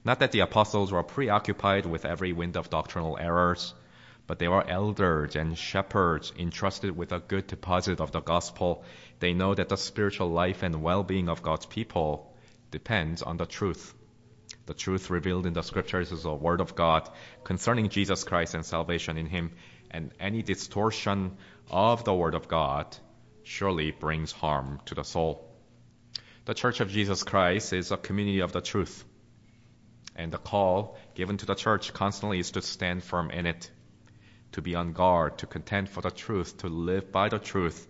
Not 0.05 0.21
that 0.21 0.33
the 0.33 0.41
apostles 0.41 0.93
were 0.93 1.03
preoccupied 1.03 1.85
with 1.85 2.05
every 2.05 2.33
wind 2.33 2.57
of 2.57 2.71
doctrinal 2.71 3.19
errors, 3.21 3.75
but 4.29 4.39
they 4.39 4.49
were 4.49 4.67
elders 4.67 5.37
and 5.37 5.59
shepherds 5.59 6.33
entrusted 6.39 6.97
with 6.97 7.13
a 7.13 7.19
good 7.19 7.49
deposit 7.49 8.01
of 8.01 8.13
the 8.13 8.21
gospel. 8.21 8.85
They 9.19 9.35
know 9.35 9.55
that 9.55 9.69
the 9.69 9.77
spiritual 9.77 10.31
life 10.31 10.63
and 10.63 10.83
well-being 10.83 11.29
of 11.29 11.43
God's 11.43 11.67
people 11.67 12.33
depends 12.71 13.23
on 13.23 13.37
the 13.37 13.47
truth. 13.47 13.93
The 14.67 14.75
truth 14.75 15.11
revealed 15.11 15.47
in 15.47 15.53
the 15.53 15.63
scriptures 15.63 16.13
is 16.13 16.23
the 16.23 16.35
word 16.35 16.61
of 16.61 16.75
God 16.75 17.11
concerning 17.45 17.89
Jesus 17.89 18.25
Christ 18.25 18.55
and 18.55 18.65
salvation 18.65 19.19
in 19.19 19.27
him, 19.27 19.51
and 19.91 20.13
any 20.21 20.43
distortion 20.43 21.37
of 21.71 22.05
the 22.05 22.15
word 22.15 22.35
of 22.35 22.49
God 22.49 22.97
surely 23.43 23.91
brings 23.91 24.33
harm 24.33 24.81
to 24.87 24.95
the 24.95 25.05
soul. 25.05 25.46
The 26.47 26.55
Church 26.55 26.79
of 26.79 26.89
Jesus 26.89 27.25
Christ 27.25 27.73
is 27.73 27.91
a 27.91 27.97
community 27.97 28.39
of 28.39 28.53
the 28.53 28.61
truth. 28.61 29.05
And 30.15 30.33
the 30.33 30.39
call 30.39 30.97
given 31.17 31.39
to 31.39 31.47
the 31.47 31.57
church 31.57 31.93
constantly 31.93 32.39
is 32.39 32.53
to 32.53 32.63
stand 32.63 33.03
firm 33.03 33.33
in 33.33 33.47
it, 33.47 33.69
to 34.53 34.63
be 34.63 34.77
on 34.77 34.93
guard, 34.93 35.39
to 35.39 35.49
contend 35.49 35.89
for 35.89 36.03
the 36.03 36.11
truth, 36.13 36.59
to 36.59 36.69
live 36.69 37.11
by 37.11 37.29
the 37.29 37.41
truth. 37.41 37.89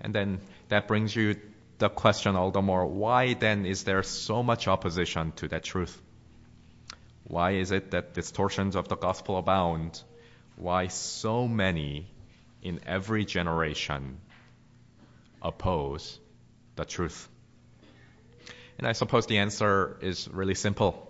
And 0.00 0.12
then 0.12 0.40
that 0.70 0.88
brings 0.88 1.14
you 1.14 1.36
the 1.78 1.88
question 1.88 2.34
all 2.34 2.50
the 2.50 2.62
more 2.62 2.84
why 2.84 3.34
then 3.34 3.64
is 3.64 3.84
there 3.84 4.02
so 4.02 4.42
much 4.42 4.66
opposition 4.66 5.30
to 5.36 5.46
that 5.48 5.62
truth? 5.62 6.02
Why 7.22 7.52
is 7.52 7.70
it 7.70 7.92
that 7.92 8.12
distortions 8.12 8.74
of 8.74 8.88
the 8.88 8.96
gospel 8.96 9.38
abound? 9.38 10.02
Why 10.56 10.88
so 10.88 11.46
many 11.46 12.10
in 12.60 12.80
every 12.86 13.24
generation 13.24 14.20
oppose 15.40 16.18
the 16.78 16.86
truth? 16.86 17.28
And 18.78 18.86
I 18.86 18.92
suppose 18.92 19.26
the 19.26 19.38
answer 19.38 19.98
is 20.00 20.28
really 20.28 20.54
simple. 20.54 21.04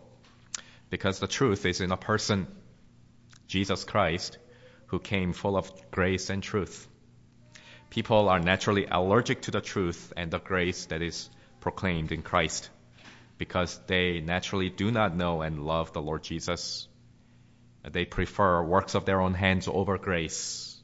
Because 0.91 1.21
the 1.21 1.29
truth 1.29 1.67
is 1.67 1.81
in 1.81 1.93
a 1.93 1.97
person, 1.97 2.47
Jesus 3.47 3.85
Christ, 3.85 4.39
who 4.87 4.99
came 4.99 5.33
full 5.33 5.57
of 5.57 5.71
grace 5.91 6.31
and 6.31 6.43
truth. 6.43 6.89
People 7.91 8.29
are 8.29 8.41
naturally 8.41 8.87
allergic 8.91 9.43
to 9.43 9.51
the 9.51 9.61
truth 9.61 10.13
and 10.17 10.31
the 10.31 10.39
grace 10.39 10.87
that 10.87 11.03
is 11.03 11.31
proclaimed 11.61 12.11
in 12.13 12.23
Christ 12.23 12.71
because 13.39 13.79
they 13.87 14.21
naturally 14.21 14.71
do 14.71 14.91
not 14.91 15.17
know 15.17 15.43
and 15.43 15.65
love 15.65 15.93
the 15.93 16.03
Lord 16.03 16.23
Jesus. 16.23 16.89
They 17.89 18.05
prefer 18.05 18.63
works 18.63 18.95
of 18.95 19.05
their 19.05 19.21
own 19.21 19.35
hands 19.35 19.69
over 19.69 19.97
grace, 19.97 20.77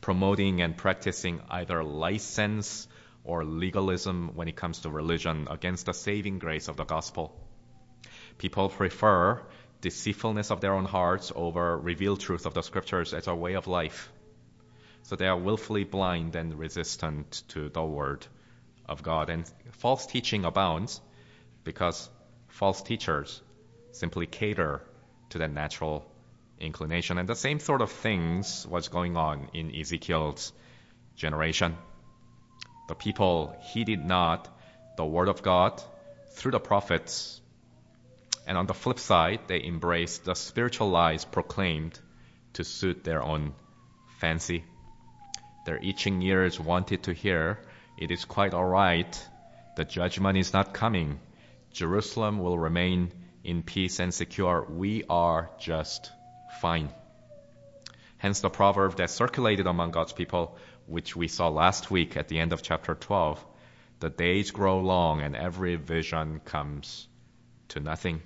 promoting 0.00 0.60
and 0.60 0.76
practicing 0.76 1.40
either 1.48 1.84
license 1.84 2.88
or 3.26 3.44
legalism 3.44 4.30
when 4.34 4.48
it 4.48 4.56
comes 4.56 4.78
to 4.80 4.90
religion 4.90 5.48
against 5.50 5.86
the 5.86 5.92
saving 5.92 6.38
grace 6.38 6.68
of 6.68 6.76
the 6.76 6.84
gospel. 6.84 7.34
People 8.38 8.68
prefer 8.68 9.42
deceitfulness 9.80 10.50
of 10.50 10.60
their 10.60 10.74
own 10.74 10.84
hearts 10.84 11.32
over 11.34 11.76
revealed 11.76 12.20
truth 12.20 12.46
of 12.46 12.54
the 12.54 12.62
scriptures 12.62 13.12
as 13.12 13.26
a 13.26 13.34
way 13.34 13.54
of 13.54 13.66
life. 13.66 14.10
So 15.02 15.16
they 15.16 15.26
are 15.26 15.36
willfully 15.36 15.84
blind 15.84 16.36
and 16.36 16.58
resistant 16.58 17.42
to 17.48 17.68
the 17.68 17.84
word 17.84 18.26
of 18.88 19.02
God. 19.02 19.28
And 19.28 19.44
false 19.72 20.06
teaching 20.06 20.44
abounds 20.44 21.00
because 21.64 22.08
false 22.48 22.82
teachers 22.82 23.42
simply 23.92 24.26
cater 24.26 24.82
to 25.30 25.38
that 25.38 25.50
natural 25.50 26.06
inclination. 26.60 27.18
And 27.18 27.28
the 27.28 27.34
same 27.34 27.60
sort 27.60 27.82
of 27.82 27.90
things 27.90 28.66
was 28.66 28.88
going 28.88 29.16
on 29.16 29.50
in 29.52 29.74
Ezekiel's 29.74 30.52
generation. 31.16 31.76
The 32.88 32.94
people 32.94 33.56
heeded 33.60 34.04
not 34.04 34.48
the 34.96 35.04
word 35.04 35.28
of 35.28 35.42
God 35.42 35.82
through 36.32 36.52
the 36.52 36.60
prophets. 36.60 37.40
And 38.46 38.56
on 38.56 38.66
the 38.66 38.74
flip 38.74 38.98
side, 38.98 39.40
they 39.48 39.62
embraced 39.62 40.24
the 40.24 40.34
spiritual 40.34 40.88
lies 40.88 41.24
proclaimed 41.24 41.98
to 42.52 42.64
suit 42.64 43.02
their 43.02 43.22
own 43.22 43.54
fancy. 44.18 44.64
Their 45.64 45.78
itching 45.82 46.22
ears 46.22 46.60
wanted 46.60 47.02
to 47.04 47.12
hear, 47.12 47.58
it 47.98 48.10
is 48.10 48.24
quite 48.24 48.54
alright. 48.54 49.28
The 49.76 49.84
judgment 49.84 50.38
is 50.38 50.52
not 50.52 50.72
coming. 50.72 51.18
Jerusalem 51.72 52.38
will 52.38 52.58
remain 52.58 53.12
in 53.42 53.62
peace 53.62 53.98
and 53.98 54.14
secure. 54.14 54.64
We 54.68 55.04
are 55.10 55.50
just 55.58 56.12
fine. 56.60 56.88
Hence 58.18 58.40
the 58.40 58.50
proverb 58.50 58.96
that 58.96 59.10
circulated 59.10 59.66
among 59.66 59.90
God's 59.90 60.12
people, 60.12 60.56
which 60.86 61.16
we 61.16 61.28
saw 61.28 61.48
last 61.48 61.90
week 61.90 62.16
at 62.16 62.28
the 62.28 62.38
end 62.38 62.52
of 62.52 62.62
chapter 62.62 62.94
12. 62.94 63.44
The 64.00 64.10
days 64.10 64.50
grow 64.50 64.80
long 64.80 65.20
and 65.20 65.34
every 65.34 65.76
vision 65.76 66.40
comes 66.40 67.08
to 67.68 67.80
nothing. 67.80 68.22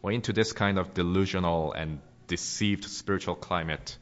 Well, 0.00 0.14
into 0.14 0.32
this 0.32 0.52
kind 0.52 0.78
of 0.78 0.94
delusional 0.94 1.72
and 1.72 2.00
deceived 2.26 2.84
spiritual 2.84 3.34
climate, 3.34 3.96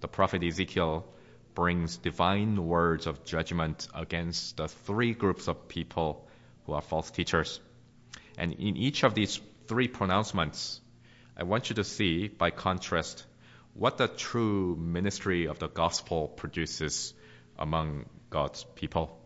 the 0.00 0.08
prophet 0.08 0.42
Ezekiel 0.42 1.06
brings 1.54 1.96
divine 1.96 2.66
words 2.66 3.06
of 3.06 3.24
judgment 3.24 3.88
against 3.94 4.56
the 4.56 4.68
three 4.68 5.14
groups 5.14 5.48
of 5.48 5.68
people 5.68 6.28
who 6.66 6.72
are 6.72 6.82
false 6.82 7.10
teachers. 7.10 7.60
And 8.36 8.52
in 8.52 8.76
each 8.76 9.04
of 9.04 9.14
these 9.14 9.40
three 9.68 9.88
pronouncements, 9.88 10.80
I 11.36 11.44
want 11.44 11.70
you 11.70 11.76
to 11.76 11.84
see, 11.84 12.28
by 12.28 12.50
contrast, 12.50 13.24
what 13.74 13.98
the 13.98 14.06
true 14.06 14.76
ministry 14.76 15.46
of 15.46 15.58
the 15.58 15.68
gospel 15.68 16.28
produces 16.28 17.12
among 17.58 18.06
God's 18.30 18.64
people. 18.76 19.18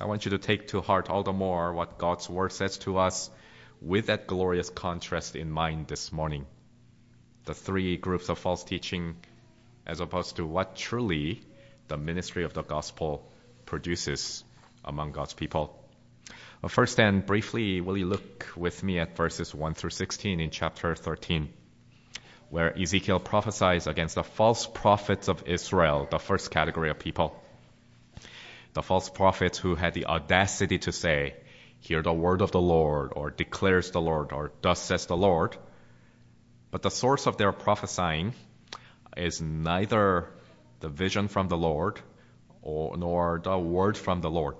I 0.00 0.06
want 0.06 0.24
you 0.24 0.32
to 0.32 0.38
take 0.38 0.68
to 0.68 0.80
heart 0.80 1.08
all 1.08 1.22
the 1.22 1.32
more 1.32 1.72
what 1.72 1.98
God's 1.98 2.28
word 2.28 2.52
says 2.52 2.78
to 2.78 2.98
us 2.98 3.30
with 3.80 4.06
that 4.06 4.26
glorious 4.26 4.68
contrast 4.68 5.36
in 5.36 5.50
mind 5.50 5.86
this 5.86 6.12
morning. 6.12 6.46
The 7.44 7.54
three 7.54 7.96
groups 7.96 8.28
of 8.28 8.38
false 8.38 8.64
teaching 8.64 9.16
as 9.86 10.00
opposed 10.00 10.36
to 10.36 10.46
what 10.46 10.76
truly 10.76 11.40
the 11.86 11.96
ministry 11.96 12.44
of 12.44 12.52
the 12.52 12.62
gospel 12.62 13.30
produces 13.64 14.44
among 14.84 15.12
God's 15.12 15.34
people. 15.34 15.74
First 16.66 16.98
and 16.98 17.24
briefly, 17.24 17.80
will 17.80 17.96
you 17.96 18.06
look 18.06 18.48
with 18.56 18.82
me 18.82 18.98
at 18.98 19.16
verses 19.16 19.54
1 19.54 19.74
through 19.74 19.90
16 19.90 20.40
in 20.40 20.50
chapter 20.50 20.94
13, 20.96 21.48
where 22.50 22.76
Ezekiel 22.78 23.20
prophesies 23.20 23.86
against 23.86 24.14
the 24.14 24.24
false 24.24 24.66
prophets 24.66 25.28
of 25.28 25.46
Israel, 25.46 26.06
the 26.10 26.18
first 26.18 26.50
category 26.50 26.90
of 26.90 26.98
people. 26.98 27.42
The 28.72 28.82
false 28.82 29.10
prophets 29.10 29.58
who 29.58 29.74
had 29.74 29.94
the 29.94 30.06
audacity 30.06 30.78
to 30.78 30.92
say, 30.92 31.34
hear 31.80 32.02
the 32.02 32.12
word 32.12 32.40
of 32.40 32.50
the 32.50 32.60
Lord, 32.60 33.12
or 33.14 33.30
declares 33.30 33.90
the 33.90 34.00
Lord, 34.00 34.32
or 34.32 34.52
thus 34.62 34.80
says 34.80 35.06
the 35.06 35.16
Lord. 35.16 35.56
But 36.70 36.82
the 36.82 36.90
source 36.90 37.26
of 37.26 37.36
their 37.36 37.52
prophesying 37.52 38.34
is 39.16 39.40
neither 39.40 40.28
the 40.80 40.88
vision 40.88 41.28
from 41.28 41.48
the 41.48 41.56
Lord 41.56 42.00
or, 42.62 42.96
nor 42.96 43.40
the 43.42 43.58
word 43.58 43.96
from 43.96 44.20
the 44.20 44.30
Lord. 44.30 44.56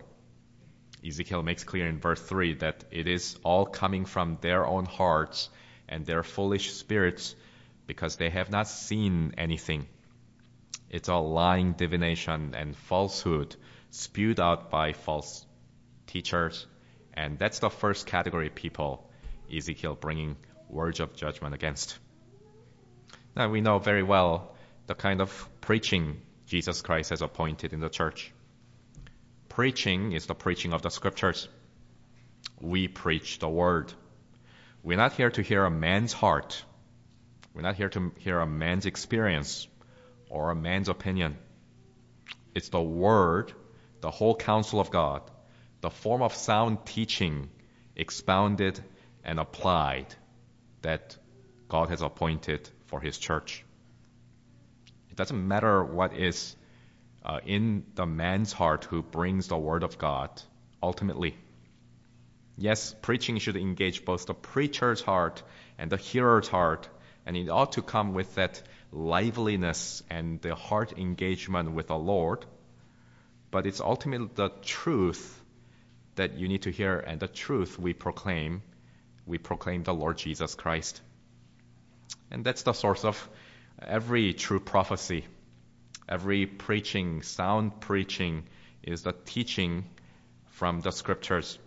Ezekiel 1.06 1.42
makes 1.42 1.64
clear 1.64 1.86
in 1.86 2.00
verse 2.00 2.20
3 2.20 2.54
that 2.54 2.84
it 2.90 3.06
is 3.06 3.38
all 3.44 3.66
coming 3.66 4.04
from 4.04 4.38
their 4.40 4.66
own 4.66 4.84
hearts 4.84 5.48
and 5.88 6.04
their 6.04 6.22
foolish 6.22 6.72
spirits 6.72 7.34
because 7.88 8.14
they 8.14 8.30
have 8.30 8.50
not 8.50 8.68
seen 8.68 9.34
anything. 9.36 9.88
It's 10.88 11.08
all 11.08 11.32
lying 11.32 11.72
divination 11.72 12.54
and 12.54 12.76
falsehood 12.76 13.56
spewed 13.90 14.38
out 14.38 14.70
by 14.70 14.92
false 14.92 15.44
teachers. 16.06 16.64
And 17.14 17.36
that's 17.36 17.58
the 17.58 17.70
first 17.70 18.06
category 18.06 18.50
people 18.50 19.10
Ezekiel 19.52 19.96
bringing 19.96 20.36
words 20.68 21.00
of 21.00 21.16
judgment 21.16 21.56
against. 21.56 21.98
Now 23.34 23.48
we 23.48 23.60
know 23.60 23.80
very 23.80 24.04
well 24.04 24.54
the 24.86 24.94
kind 24.94 25.20
of 25.20 25.48
preaching 25.60 26.20
Jesus 26.46 26.80
Christ 26.82 27.10
has 27.10 27.22
appointed 27.22 27.72
in 27.72 27.80
the 27.80 27.88
church 27.88 28.32
preaching 29.58 30.12
is 30.12 30.26
the 30.26 30.36
preaching 30.36 30.72
of 30.72 30.82
the 30.82 30.88
scriptures. 30.88 31.48
We 32.60 32.86
preach 32.86 33.40
the 33.40 33.48
word. 33.48 33.92
We're 34.84 34.96
not 34.96 35.14
here 35.14 35.32
to 35.32 35.42
hear 35.42 35.64
a 35.64 35.70
man's 35.70 36.12
heart. 36.12 36.62
We're 37.58 37.62
not 37.62 37.74
here 37.74 37.88
to 37.88 38.12
hear 38.18 38.38
a 38.38 38.46
man's 38.46 38.86
experience 38.86 39.66
or 40.30 40.52
a 40.52 40.54
man's 40.54 40.88
opinion. 40.88 41.36
It's 42.54 42.68
the 42.68 42.80
word, 42.80 43.52
the 44.00 44.12
whole 44.12 44.36
counsel 44.36 44.78
of 44.78 44.92
God, 44.92 45.28
the 45.80 45.90
form 45.90 46.22
of 46.22 46.32
sound 46.36 46.86
teaching 46.86 47.50
expounded 47.96 48.78
and 49.24 49.40
applied 49.40 50.06
that 50.82 51.16
God 51.68 51.88
has 51.88 52.00
appointed 52.00 52.70
for 52.86 53.00
his 53.00 53.18
church. 53.18 53.64
It 55.10 55.16
doesn't 55.16 55.48
matter 55.48 55.82
what 55.82 56.16
is 56.16 56.54
uh, 57.24 57.40
in 57.44 57.86
the 57.96 58.06
man's 58.06 58.52
heart 58.52 58.84
who 58.84 59.02
brings 59.02 59.48
the 59.48 59.58
word 59.58 59.82
of 59.82 59.98
God 59.98 60.30
ultimately. 60.80 61.36
Yes, 62.56 62.94
preaching 63.02 63.38
should 63.38 63.56
engage 63.56 64.04
both 64.04 64.26
the 64.26 64.34
preacher's 64.34 65.00
heart 65.00 65.42
and 65.76 65.90
the 65.90 65.96
hearer's 65.96 66.46
heart, 66.46 66.88
and 67.28 67.36
it 67.36 67.50
ought 67.50 67.72
to 67.72 67.82
come 67.82 68.14
with 68.14 68.36
that 68.36 68.62
liveliness 68.90 70.02
and 70.08 70.40
the 70.40 70.54
heart 70.54 70.94
engagement 70.96 71.72
with 71.72 71.88
the 71.88 71.98
Lord. 71.98 72.46
But 73.50 73.66
it's 73.66 73.82
ultimately 73.82 74.30
the 74.34 74.48
truth 74.62 75.38
that 76.14 76.38
you 76.38 76.48
need 76.48 76.62
to 76.62 76.70
hear 76.70 76.98
and 76.98 77.20
the 77.20 77.28
truth 77.28 77.78
we 77.78 77.92
proclaim. 77.92 78.62
We 79.26 79.36
proclaim 79.36 79.82
the 79.82 79.92
Lord 79.92 80.16
Jesus 80.16 80.54
Christ. 80.54 81.02
And 82.30 82.46
that's 82.46 82.62
the 82.62 82.72
source 82.72 83.04
of 83.04 83.28
every 83.82 84.32
true 84.32 84.60
prophecy. 84.60 85.26
Every 86.08 86.46
preaching, 86.46 87.20
sound 87.20 87.78
preaching, 87.82 88.44
is 88.82 89.02
the 89.02 89.12
teaching 89.12 89.84
from 90.46 90.80
the 90.80 90.92
scriptures. 90.92 91.58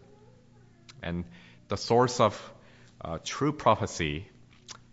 And 1.03 1.23
the 1.67 1.77
source 1.77 2.19
of 2.19 2.53
uh, 2.99 3.19
true 3.23 3.53
prophecy 3.53 4.27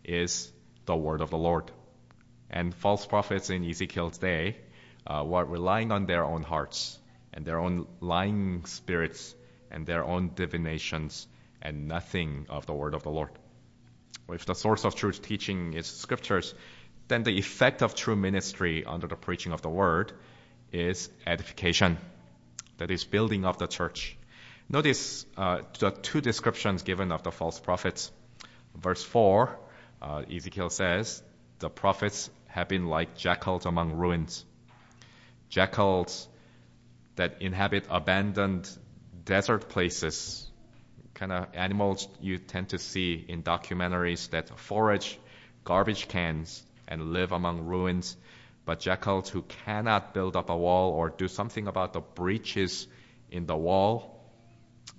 is 0.04 0.52
the 0.88 0.96
word 0.96 1.20
of 1.20 1.30
the 1.30 1.38
Lord. 1.38 1.70
And 2.50 2.74
false 2.74 3.06
prophets 3.06 3.50
in 3.50 3.64
Ezekiel's 3.64 4.18
day 4.18 4.56
uh, 5.06 5.22
were 5.24 5.44
relying 5.44 5.92
on 5.92 6.06
their 6.06 6.24
own 6.24 6.42
hearts 6.42 6.98
and 7.32 7.44
their 7.44 7.60
own 7.60 7.86
lying 8.00 8.64
spirits 8.64 9.34
and 9.70 9.86
their 9.86 10.02
own 10.02 10.30
divinations 10.34 11.26
and 11.62 11.88
nothing 11.88 12.46
of 12.48 12.66
the 12.66 12.72
word 12.72 12.94
of 12.94 13.02
the 13.02 13.10
Lord. 13.10 13.30
If 14.30 14.46
the 14.46 14.54
source 14.54 14.84
of 14.84 14.94
true 14.94 15.12
teaching 15.12 15.74
is 15.74 15.86
scriptures, 15.86 16.54
then 17.08 17.22
the 17.22 17.38
effect 17.38 17.82
of 17.82 17.94
true 17.94 18.16
ministry 18.16 18.84
under 18.84 19.06
the 19.06 19.16
preaching 19.16 19.52
of 19.52 19.62
the 19.62 19.70
word 19.70 20.12
is 20.72 21.10
edification. 21.26 21.98
That 22.78 22.90
is 22.90 23.04
building 23.04 23.44
of 23.44 23.58
the 23.58 23.66
church. 23.66 24.16
Notice 24.68 25.26
uh, 25.36 25.62
the 25.78 25.90
two 25.90 26.20
descriptions 26.20 26.82
given 26.82 27.12
of 27.12 27.22
the 27.22 27.32
false 27.32 27.58
prophets. 27.58 28.10
Verse 28.74 29.02
4, 29.02 29.58
uh, 30.00 30.22
Ezekiel 30.34 30.70
says, 30.70 31.22
the 31.58 31.68
prophets 31.68 32.30
have 32.46 32.68
been 32.68 32.86
like 32.86 33.16
jackals 33.16 33.66
among 33.66 33.92
ruins. 33.94 34.44
Jackals 35.48 36.28
that 37.16 37.42
inhabit 37.42 37.86
abandoned 37.90 38.68
desert 39.24 39.68
places, 39.68 40.48
kind 41.14 41.32
of 41.32 41.48
animals 41.54 42.06
you 42.20 42.38
tend 42.38 42.68
to 42.70 42.78
see 42.78 43.24
in 43.28 43.42
documentaries 43.42 44.30
that 44.30 44.58
forage 44.58 45.18
garbage 45.64 46.08
cans 46.08 46.62
and 46.86 47.12
live 47.12 47.32
among 47.32 47.66
ruins, 47.66 48.16
but 48.64 48.80
jackals 48.80 49.28
who 49.28 49.42
cannot 49.42 50.14
build 50.14 50.36
up 50.36 50.48
a 50.48 50.56
wall 50.56 50.92
or 50.92 51.10
do 51.10 51.28
something 51.28 51.66
about 51.66 51.92
the 51.92 52.00
breaches 52.00 52.86
in 53.30 53.46
the 53.46 53.56
wall. 53.56 54.14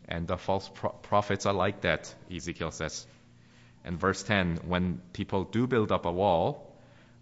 And 0.07 0.27
the 0.27 0.37
false 0.37 0.69
pro- 0.73 0.91
prophets 0.91 1.45
are 1.45 1.53
like 1.53 1.81
that, 1.81 2.13
Ezekiel 2.35 2.71
says. 2.71 3.07
And 3.83 3.99
verse 3.99 4.23
10 4.23 4.57
when 4.67 5.01
people 5.13 5.43
do 5.45 5.67
build 5.67 5.91
up 5.91 6.05
a 6.05 6.11
wall, 6.11 6.75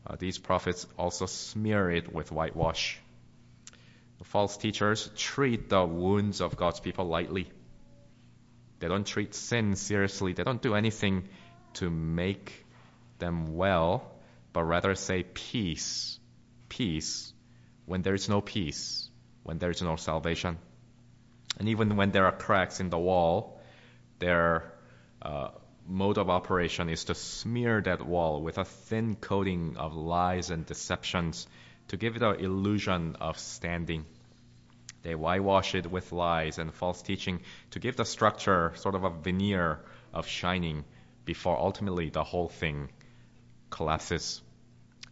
uh, 0.06 0.16
these 0.18 0.38
prophets 0.38 0.88
also 0.98 1.26
smear 1.26 1.92
it 1.92 2.14
with 2.14 2.32
whitewash. 2.32 3.00
The 4.20 4.24
false 4.24 4.58
teachers 4.58 5.10
treat 5.16 5.70
the 5.70 5.86
wounds 5.86 6.42
of 6.42 6.58
God's 6.58 6.80
people 6.80 7.06
lightly. 7.06 7.52
They 8.80 8.88
don't 8.88 9.06
treat 9.06 9.36
sin 9.36 9.76
seriously. 9.76 10.34
They 10.34 10.44
don't 10.44 10.62
do 10.62 10.76
anything 10.76 11.30
to 11.76 11.90
make 11.90 12.66
them 13.20 13.56
well, 13.56 14.12
but 14.54 14.64
rather 14.64 14.96
say 14.96 15.24
peace, 15.24 16.20
peace, 16.70 17.34
when 17.86 18.02
there 18.02 18.14
is 18.14 18.30
no 18.30 18.42
peace, 18.42 19.10
when 19.44 19.58
there 19.58 19.70
is 19.70 19.82
no 19.82 19.96
salvation. 19.96 20.58
And 21.60 21.70
even 21.70 21.96
when 21.96 22.12
there 22.12 22.26
are 22.26 22.32
cracks 22.32 22.80
in 22.80 22.90
the 22.90 23.00
wall, 23.00 23.60
their 24.20 24.72
uh, 25.22 25.50
mode 25.88 26.17
of 26.17 26.29
operation 26.29 26.89
is 26.89 27.06
to 27.06 27.15
smear 27.15 27.82
that 27.82 28.06
wall 28.06 28.41
with 28.41 28.58
a 28.58 28.65
thin 28.65 29.15
coating 29.15 29.77
of 29.77 29.96
lies 29.96 30.50
and 30.50 30.65
deceptions 30.65 31.48
to 31.88 31.98
give 31.98 32.15
it 32.15 32.22
an 32.22 32.39
illusion 32.39 33.15
of 33.22 33.39
standing. 33.39 34.06
They 35.03 35.15
whitewash 35.15 35.75
it 35.75 35.89
with 35.89 36.12
lies 36.12 36.58
and 36.58 36.74
false 36.74 37.01
teaching 37.01 37.41
to 37.72 37.79
give 37.79 37.96
the 37.96 38.06
structure 38.06 38.74
sort 38.75 38.96
of 38.96 39.03
a 39.03 39.10
veneer 39.10 39.79
of 40.13 40.27
shining 40.27 40.84
before 41.24 41.58
ultimately 41.58 42.10
the 42.10 42.24
whole 42.24 42.50
thing 42.50 42.89
collapses. 43.70 44.42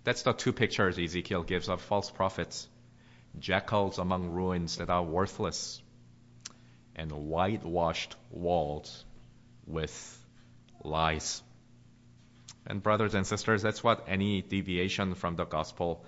That's 0.04 0.24
the 0.24 0.34
two 0.34 0.54
pictures 0.54 1.00
Ezekiel 1.00 1.44
gives 1.44 1.70
of 1.70 1.82
false 1.82 2.12
prophets 2.12 2.68
jackals 3.40 3.98
among 3.98 4.30
ruins 4.30 4.78
that 4.78 4.90
are 4.90 5.04
worthless, 5.04 5.82
and 6.96 7.12
whitewashed 7.12 8.16
walls 8.32 9.04
with 9.68 10.25
lies. 10.86 11.42
And, 12.68 12.82
brothers 12.82 13.14
and 13.14 13.28
sisters, 13.28 13.62
that's 13.62 13.84
what 13.84 14.06
any 14.08 14.42
deviation 14.42 15.14
from 15.16 15.36
the 15.36 15.46
gospel 15.46 16.04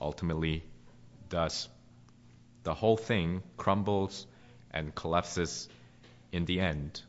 ultimately 0.00 0.64
does 1.28 1.68
the 2.64 2.74
whole 2.74 2.96
thing 2.96 3.42
crumbles 3.56 4.26
and 4.70 4.94
collapses 4.94 5.68
in 6.32 6.44
the 6.44 6.60
end. 6.60 7.00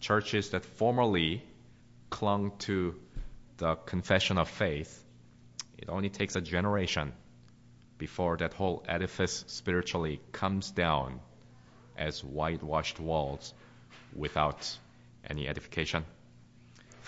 Churches 0.00 0.50
that 0.50 0.64
formerly 0.64 1.42
clung 2.08 2.52
to 2.58 2.94
the 3.58 3.74
confession 3.76 4.38
of 4.38 4.48
faith, 4.48 5.04
it 5.78 5.88
only 5.88 6.08
takes 6.08 6.36
a 6.36 6.40
generation 6.40 7.12
before 7.98 8.36
that 8.38 8.54
whole 8.54 8.82
edifice 8.88 9.44
spiritually 9.46 10.20
comes 10.32 10.70
down 10.70 11.20
as 11.96 12.24
whitewashed 12.24 12.98
walls 12.98 13.52
without 14.14 14.78
any 15.28 15.46
edification. 15.46 16.04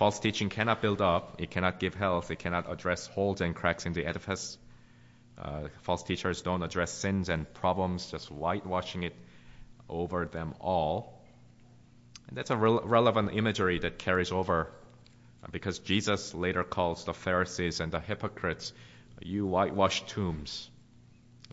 False 0.02 0.18
teaching 0.18 0.48
cannot 0.48 0.82
build 0.82 1.00
up, 1.00 1.40
it 1.40 1.52
cannot 1.52 1.78
give 1.78 1.94
health, 1.94 2.32
it 2.32 2.40
cannot 2.40 2.68
address 2.68 3.06
holes 3.06 3.40
and 3.40 3.54
cracks 3.54 3.86
in 3.86 3.92
the 3.92 4.04
edifice. 4.04 4.58
Uh, 5.38 5.68
false 5.82 6.02
teachers 6.02 6.42
don't 6.42 6.64
address 6.64 6.90
sins 6.90 7.28
and 7.28 7.46
problems, 7.54 8.10
just 8.10 8.28
whitewashing 8.28 9.04
it 9.04 9.14
over 9.88 10.26
them 10.26 10.54
all. 10.58 11.22
And 12.26 12.36
that's 12.36 12.50
a 12.50 12.56
re- 12.56 12.80
relevant 12.82 13.30
imagery 13.32 13.78
that 13.78 14.00
carries 14.00 14.32
over 14.32 14.72
uh, 15.44 15.46
because 15.52 15.78
Jesus 15.78 16.34
later 16.34 16.64
calls 16.64 17.04
the 17.04 17.14
Pharisees 17.14 17.78
and 17.78 17.92
the 17.92 18.00
hypocrites, 18.00 18.72
you 19.20 19.46
whitewashed 19.46 20.08
tombs. 20.08 20.68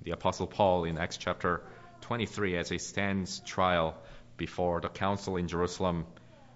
The 0.02 0.10
Apostle 0.10 0.48
Paul 0.48 0.86
in 0.86 0.98
Acts 0.98 1.18
chapter 1.18 1.62
23, 2.02 2.58
as 2.58 2.68
he 2.68 2.80
stands 2.80 3.42
trial 3.42 3.96
before 4.38 4.82
the 4.82 4.90
council 4.90 5.38
in 5.38 5.48
Jerusalem, 5.48 6.08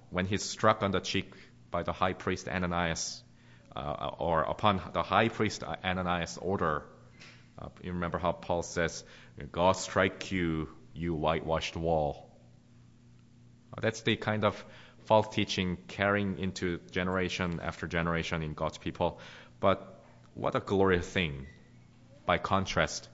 when 0.10 0.26
he's 0.26 0.42
struck 0.42 0.82
on 0.82 0.90
the 0.90 1.00
cheek 1.00 1.32
by 1.74 1.84
the 1.84 1.92
high 1.92 2.14
priest 2.14 2.48
Ananias, 2.48 3.22
uh, 3.76 4.12
or 4.20 4.44
upon 4.44 4.80
the 4.94 5.04
high 5.04 5.28
priest 5.28 5.64
Ananias' 5.64 6.38
order, 6.38 6.84
uh, 7.60 7.68
you 7.82 7.92
remember 7.92 8.20
how 8.20 8.32
Paul 8.32 8.62
says, 8.62 9.04
God 9.52 9.74
strike 9.74 10.32
you, 10.32 10.70
you 10.94 11.16
whitewashed 11.16 11.76
wall. 11.76 12.30
Uh, 13.76 13.82
that's 13.82 14.02
the 14.02 14.16
kind 14.16 14.46
of 14.46 14.64
false 15.06 15.28
teaching 15.34 15.78
carrying 15.88 16.38
into 16.38 16.80
generation 16.92 17.60
after 17.62 17.88
generation 17.88 18.44
in 18.44 18.54
God's 18.54 18.78
people. 18.78 19.20
But 19.60 20.00
what 20.36 20.56
a 20.56 20.60
glorious 20.60 21.08
thing. 21.08 21.48
By 22.26 22.38
contrast, 22.38 23.10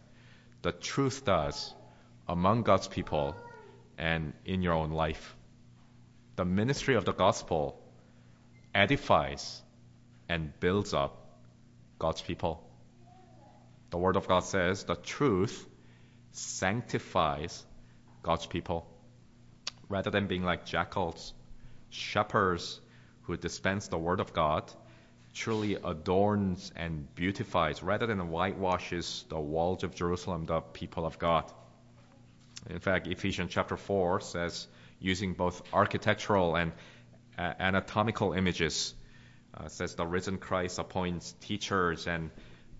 the 0.61 0.73
truth 0.73 1.23
does 1.25 1.73
among 2.27 2.63
God's 2.63 2.87
people 2.87 3.35
and 3.97 4.33
in 4.45 4.61
your 4.61 4.73
own 4.73 4.91
life. 4.91 5.35
The 6.35 6.45
ministry 6.45 6.95
of 6.95 7.05
the 7.05 7.13
gospel 7.13 7.81
edifies 8.79 9.61
and 10.29 10.57
builds 10.61 10.93
up 10.93 11.13
God's 11.99 12.21
people. 12.21 12.63
The 13.89 13.97
Word 13.97 14.15
of 14.15 14.27
God 14.27 14.45
says 14.45 14.85
the 14.85 14.95
truth 14.95 15.67
sanctifies 16.31 17.65
God's 18.23 18.45
people. 18.45 18.87
Rather 19.89 20.11
than 20.11 20.27
being 20.27 20.43
like 20.43 20.65
jackals, 20.65 21.33
shepherds 21.89 22.79
who 23.23 23.35
dispense 23.35 23.89
the 23.89 23.97
Word 23.97 24.21
of 24.21 24.31
God 24.31 24.71
truly 25.33 25.75
adorns 25.75 26.71
and 26.75 27.13
beautifies, 27.15 27.83
rather 27.83 28.07
than 28.07 28.19
whitewashes 28.29 29.25
the 29.27 29.39
walls 29.39 29.83
of 29.83 29.93
Jerusalem, 29.93 30.45
the 30.45 30.61
people 30.61 31.05
of 31.05 31.19
God. 31.19 31.51
In 32.69 32.79
fact, 32.79 33.07
Ephesians 33.07 33.51
chapter 33.51 33.75
4 33.75 34.21
says, 34.21 34.67
using 34.99 35.33
both 35.33 35.61
architectural 35.73 36.55
and 36.55 36.71
anatomical 37.39 38.33
images, 38.33 38.93
uh, 39.53 39.67
says 39.67 39.95
the 39.95 40.05
risen 40.05 40.37
Christ 40.37 40.79
appoints 40.79 41.33
teachers 41.41 42.07
and 42.07 42.31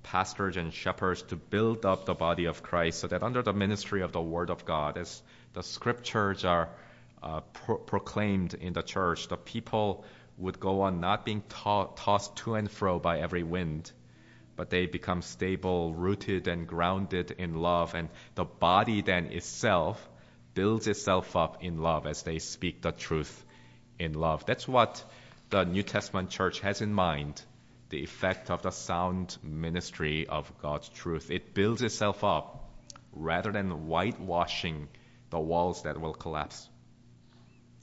pastors 0.04 0.58
and 0.58 0.74
shepherds 0.74 1.22
to 1.24 1.36
build 1.36 1.86
up 1.86 2.06
the 2.06 2.14
body 2.14 2.46
of 2.46 2.64
Christ 2.64 3.00
so 3.00 3.08
that 3.08 3.24
under 3.24 3.42
the 3.42 3.54
ministry 3.54 4.02
of 4.02 4.12
the 4.12 4.22
Word 4.22 4.50
of 4.50 4.66
God, 4.66 4.98
as 4.98 5.22
the 5.54 5.64
scriptures 5.64 6.46
are 6.46 6.70
uh, 7.22 7.42
pro- 7.42 7.78
proclaimed 7.78 8.54
in 8.54 8.74
the 8.74 8.82
church, 8.82 9.28
the 9.28 9.38
people 9.38 10.06
would 10.38 10.60
go 10.60 10.82
on 10.82 11.00
not 11.00 11.26
being 11.26 11.44
to- 11.50 11.90
tossed 11.96 12.36
to 12.38 12.56
and 12.56 12.70
fro 12.72 13.00
by 13.00 13.20
every 13.20 13.44
wind, 13.44 13.92
but 14.56 14.70
they 14.70 14.86
become 14.86 15.22
stable, 15.22 15.94
rooted, 15.94 16.48
and 16.48 16.68
grounded 16.68 17.32
in 17.32 17.56
love. 17.56 17.94
And 17.94 18.10
the 18.36 18.46
body 18.46 19.02
then 19.02 19.28
itself 19.28 20.10
builds 20.54 20.88
itself 20.88 21.36
up 21.36 21.64
in 21.64 21.82
love 21.82 22.08
as 22.08 22.24
they 22.24 22.40
speak 22.40 22.82
the 22.82 22.92
truth 22.92 23.46
in 24.00 24.14
love. 24.14 24.46
That's 24.46 24.68
what 24.68 25.04
the 25.50 25.66
New 25.66 25.84
Testament 25.84 26.30
church 26.30 26.62
has 26.62 26.82
in 26.82 26.94
mind 26.94 27.42
the 27.90 28.04
effect 28.04 28.52
of 28.52 28.62
the 28.62 28.72
sound 28.72 29.38
ministry 29.44 30.28
of 30.28 30.52
God's 30.62 30.90
truth. 30.90 31.32
It 31.32 31.54
builds 31.54 31.82
itself 31.82 32.24
up 32.24 32.70
rather 33.12 33.52
than 33.52 33.88
whitewashing 33.88 34.88
the 35.32 35.40
walls 35.40 35.84
that 35.84 36.00
will 36.00 36.14
collapse. 36.14 36.70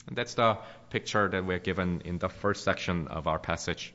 And 0.06 0.16
that's 0.16 0.34
the 0.34 0.58
picture 0.90 1.28
that 1.28 1.44
we're 1.44 1.58
given 1.58 2.02
in 2.04 2.18
the 2.18 2.28
first 2.28 2.62
section 2.62 3.08
of 3.08 3.26
our 3.26 3.40
passage. 3.40 3.92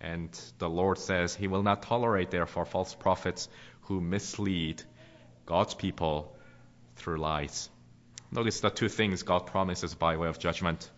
And 0.00 0.30
the 0.58 0.70
Lord 0.70 0.98
says 0.98 1.34
He 1.34 1.48
will 1.48 1.64
not 1.64 1.82
tolerate, 1.82 2.30
therefore, 2.30 2.64
false 2.64 2.94
prophets 2.94 3.48
who 3.82 4.00
mislead 4.00 4.82
God's 5.44 5.74
people 5.74 6.36
through 6.94 7.18
lies. 7.18 7.68
Notice 8.30 8.60
the 8.60 8.70
two 8.70 8.88
things 8.88 9.24
God 9.24 9.46
promises 9.46 9.94
by 9.94 10.16
way 10.16 10.28
of 10.28 10.38
judgment. 10.38 10.88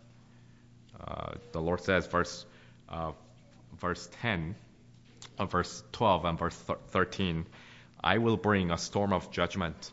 Uh, 1.06 1.32
the 1.52 1.60
Lord 1.60 1.80
says, 1.80 2.06
verse 2.06 2.44
uh, 2.88 3.12
verse 3.78 4.08
10, 4.20 4.54
uh, 5.38 5.46
verse 5.46 5.82
12, 5.92 6.24
and 6.24 6.38
verse 6.38 6.56
13, 6.88 7.46
I 8.02 8.18
will 8.18 8.36
bring 8.36 8.70
a 8.70 8.78
storm 8.78 9.12
of 9.12 9.30
judgment. 9.30 9.92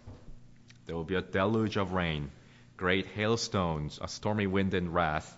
There 0.85 0.95
will 0.95 1.03
be 1.03 1.15
a 1.15 1.21
deluge 1.21 1.77
of 1.77 1.93
rain, 1.93 2.31
great 2.75 3.05
hailstones, 3.07 3.99
a 4.01 4.07
stormy 4.07 4.47
wind 4.47 4.73
and 4.73 4.93
wrath, 4.93 5.37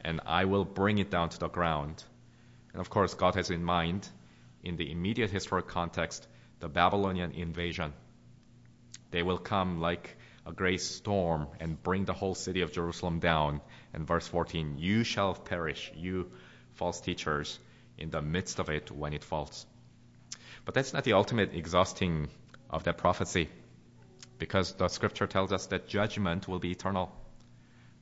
and 0.00 0.20
I 0.26 0.44
will 0.44 0.64
bring 0.64 0.98
it 0.98 1.10
down 1.10 1.30
to 1.30 1.38
the 1.38 1.48
ground. 1.48 2.02
And 2.72 2.80
of 2.80 2.90
course, 2.90 3.14
God 3.14 3.34
has 3.34 3.50
in 3.50 3.64
mind, 3.64 4.08
in 4.62 4.76
the 4.76 4.90
immediate 4.90 5.30
historic 5.30 5.68
context, 5.68 6.26
the 6.60 6.68
Babylonian 6.68 7.32
invasion. 7.32 7.92
They 9.10 9.22
will 9.22 9.38
come 9.38 9.80
like 9.80 10.16
a 10.46 10.52
great 10.52 10.80
storm 10.80 11.48
and 11.60 11.82
bring 11.82 12.04
the 12.04 12.12
whole 12.12 12.34
city 12.34 12.62
of 12.62 12.72
Jerusalem 12.72 13.18
down. 13.18 13.60
And 13.96 14.06
verse 14.06 14.28
14, 14.28 14.76
you 14.76 15.04
shall 15.04 15.34
perish, 15.34 15.90
you 15.96 16.30
false 16.74 17.00
teachers, 17.00 17.58
in 17.96 18.10
the 18.10 18.20
midst 18.20 18.58
of 18.58 18.68
it 18.68 18.90
when 18.90 19.14
it 19.14 19.24
falls. 19.24 19.64
But 20.66 20.74
that's 20.74 20.92
not 20.92 21.04
the 21.04 21.14
ultimate 21.14 21.54
exhausting 21.54 22.28
of 22.68 22.84
that 22.84 22.98
prophecy, 22.98 23.48
because 24.38 24.74
the 24.74 24.88
scripture 24.88 25.26
tells 25.26 25.50
us 25.50 25.68
that 25.68 25.88
judgment 25.88 26.46
will 26.46 26.58
be 26.58 26.72
eternal. 26.72 27.10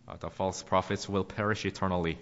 Uh, 0.09 0.17
the 0.17 0.31
false 0.31 0.65
prophets 0.65 1.09
will 1.09 1.23
perish 1.23 1.65
eternally. 1.65 2.19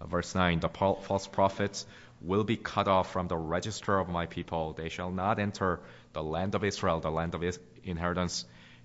Uh, 0.00 0.06
verse 0.06 0.32
9 0.32 0.60
The 0.60 0.68
false 0.68 1.26
prophets 1.26 1.86
will 2.20 2.44
be 2.44 2.56
cut 2.56 2.86
off 2.86 3.10
from 3.12 3.26
the 3.26 3.36
register 3.36 3.98
of 3.98 4.08
my 4.08 4.26
people. 4.26 4.72
They 4.74 4.88
shall 4.88 5.10
not 5.10 5.40
enter 5.40 5.80
the 6.12 6.22
land 6.22 6.54
of 6.54 6.62
Israel, 6.62 7.00
the 7.00 7.10
land 7.10 7.34
of 7.34 7.42
inheritance. 7.82 8.44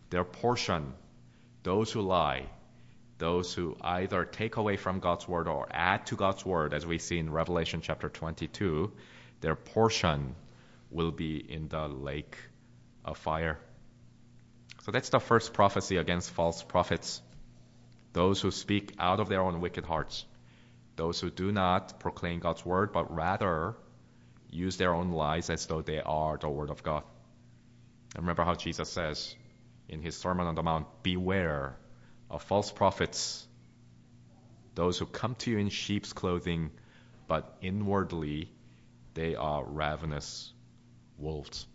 Their 0.10 0.24
portion, 0.24 0.94
those 1.62 1.92
who 1.92 2.02
lie, 2.02 2.48
those 3.18 3.54
who 3.54 3.78
either 3.82 4.26
take 4.26 4.58
away 4.58 4.76
from 4.78 5.00
God's 5.00 5.28
word 5.28 5.48
or 5.48 5.68
add 5.72 6.06
to 6.08 6.16
God's 6.16 6.46
word, 6.46 6.74
as 6.74 6.86
we 6.86 6.98
see 6.98 7.18
in 7.18 7.32
Revelation 7.32 7.82
chapter 7.82 8.10
22, 8.10 8.92
their 9.42 9.56
portion 9.56 10.36
will 10.92 11.12
be 11.12 11.38
in 11.38 11.68
the 11.68 11.88
lake 11.88 12.38
of 13.04 13.18
fire. 13.18 13.60
So 14.84 14.92
that's 14.92 15.10
the 15.10 15.20
first 15.20 15.54
prophecy 15.54 15.98
against 15.98 16.32
false 16.32 16.62
prophets. 16.62 17.22
Those 18.14 18.42
who 18.42 18.52
speak 18.52 18.94
out 19.00 19.20
of 19.20 19.30
their 19.30 19.42
own 19.42 19.62
wicked 19.62 19.86
hearts. 19.86 20.26
Those 20.96 21.20
who 21.20 21.30
do 21.30 21.52
not 21.52 22.00
proclaim 22.00 22.40
God's 22.40 22.66
word, 22.66 22.92
but 22.94 23.14
rather 23.14 23.76
use 24.50 24.78
their 24.78 24.94
own 24.94 25.12
lies 25.12 25.50
as 25.50 25.66
though 25.66 25.82
they 25.82 26.00
are 26.02 26.38
the 26.38 26.50
word 26.50 26.70
of 26.70 26.84
God. 26.84 27.04
And 28.16 28.24
remember 28.24 28.44
how 28.44 28.56
Jesus 28.56 28.90
says 28.90 29.36
in 29.90 30.02
his 30.02 30.16
Sermon 30.16 30.48
on 30.48 30.56
the 30.56 30.64
Mount, 30.64 30.88
Beware 31.04 31.78
of 32.30 32.44
false 32.44 32.72
prophets, 32.72 33.48
those 34.74 34.98
who 34.98 35.06
come 35.06 35.36
to 35.36 35.52
you 35.52 35.58
in 35.58 35.70
sheep's 35.70 36.14
clothing, 36.14 36.72
but 37.28 37.58
inwardly 37.62 38.50
they 39.14 39.36
are 39.36 39.64
ravenous 39.64 40.52
wolves. 41.18 41.66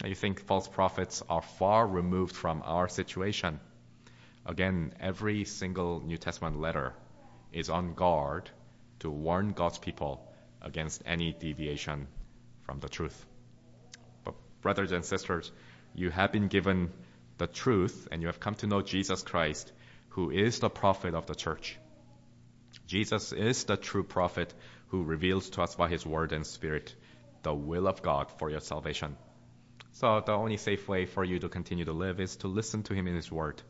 Now 0.00 0.08
you 0.08 0.14
think 0.14 0.40
false 0.40 0.68
prophets 0.68 1.22
are 1.28 1.42
far 1.42 1.86
removed 1.86 2.36
from 2.36 2.62
our 2.64 2.88
situation. 2.88 3.58
Again, 4.46 4.92
every 5.00 5.44
single 5.44 6.00
New 6.00 6.18
Testament 6.18 6.60
letter 6.60 6.94
is 7.52 7.68
on 7.68 7.94
guard 7.94 8.48
to 9.00 9.10
warn 9.10 9.52
God's 9.52 9.78
people 9.78 10.32
against 10.62 11.02
any 11.06 11.32
deviation 11.32 12.06
from 12.62 12.80
the 12.80 12.88
truth. 12.88 13.26
But, 14.24 14.34
brothers 14.60 14.92
and 14.92 15.04
sisters, 15.04 15.50
you 15.94 16.10
have 16.10 16.32
been 16.32 16.48
given 16.48 16.92
the 17.38 17.46
truth 17.46 18.08
and 18.10 18.20
you 18.20 18.28
have 18.28 18.40
come 18.40 18.54
to 18.56 18.66
know 18.66 18.82
Jesus 18.82 19.22
Christ, 19.22 19.72
who 20.10 20.30
is 20.30 20.58
the 20.58 20.68
prophet 20.68 21.14
of 21.14 21.26
the 21.26 21.34
church. 21.34 21.78
Jesus 22.86 23.32
is 23.32 23.64
the 23.64 23.76
true 23.76 24.02
prophet 24.02 24.52
who 24.88 25.04
reveals 25.04 25.50
to 25.50 25.62
us 25.62 25.74
by 25.74 25.88
his 25.88 26.04
word 26.04 26.32
and 26.32 26.46
spirit 26.46 26.94
the 27.42 27.54
will 27.54 27.86
of 27.86 28.02
God 28.02 28.30
for 28.38 28.50
your 28.50 28.60
salvation. 28.60 29.16
So 29.92 30.20
the 30.24 30.32
only 30.32 30.56
safe 30.56 30.88
way 30.88 31.06
for 31.06 31.24
you 31.24 31.38
to 31.38 31.48
continue 31.48 31.84
to 31.84 31.92
live 31.92 32.20
is 32.20 32.36
to 32.36 32.48
listen 32.48 32.82
to 32.84 32.94
him 32.94 33.06
in 33.06 33.14
his 33.14 33.30
word. 33.30 33.62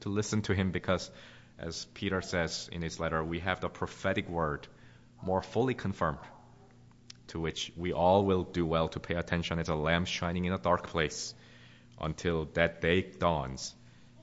To 0.00 0.08
listen 0.08 0.42
to 0.42 0.54
him 0.54 0.70
because, 0.70 1.10
as 1.58 1.84
Peter 1.94 2.20
says 2.20 2.68
in 2.70 2.82
his 2.82 3.00
letter, 3.00 3.24
we 3.24 3.40
have 3.40 3.60
the 3.60 3.68
prophetic 3.68 4.28
word 4.28 4.66
more 5.22 5.42
fully 5.42 5.74
confirmed, 5.74 6.18
to 7.28 7.40
which 7.40 7.72
we 7.76 7.92
all 7.92 8.24
will 8.24 8.44
do 8.44 8.64
well 8.64 8.88
to 8.88 9.00
pay 9.00 9.14
attention 9.14 9.58
as 9.58 9.68
a 9.68 9.74
lamp 9.74 10.06
shining 10.06 10.44
in 10.44 10.52
a 10.52 10.58
dark 10.58 10.86
place 10.88 11.34
until 12.00 12.46
that 12.54 12.80
day 12.80 13.02
dawns 13.02 13.74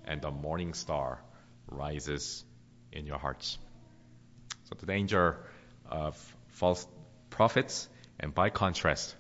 and 0.06 0.22
the 0.22 0.32
morning 0.32 0.74
star 0.74 1.20
rises 1.68 2.44
in 2.92 3.06
your 3.06 3.18
hearts. 3.18 3.58
So 4.66 4.76
the 4.80 4.86
danger 4.86 5.38
of 5.90 6.16
false 6.48 6.86
prophets 7.30 7.88
and 8.20 8.34
by 8.34 8.50
contrast, 8.50 9.16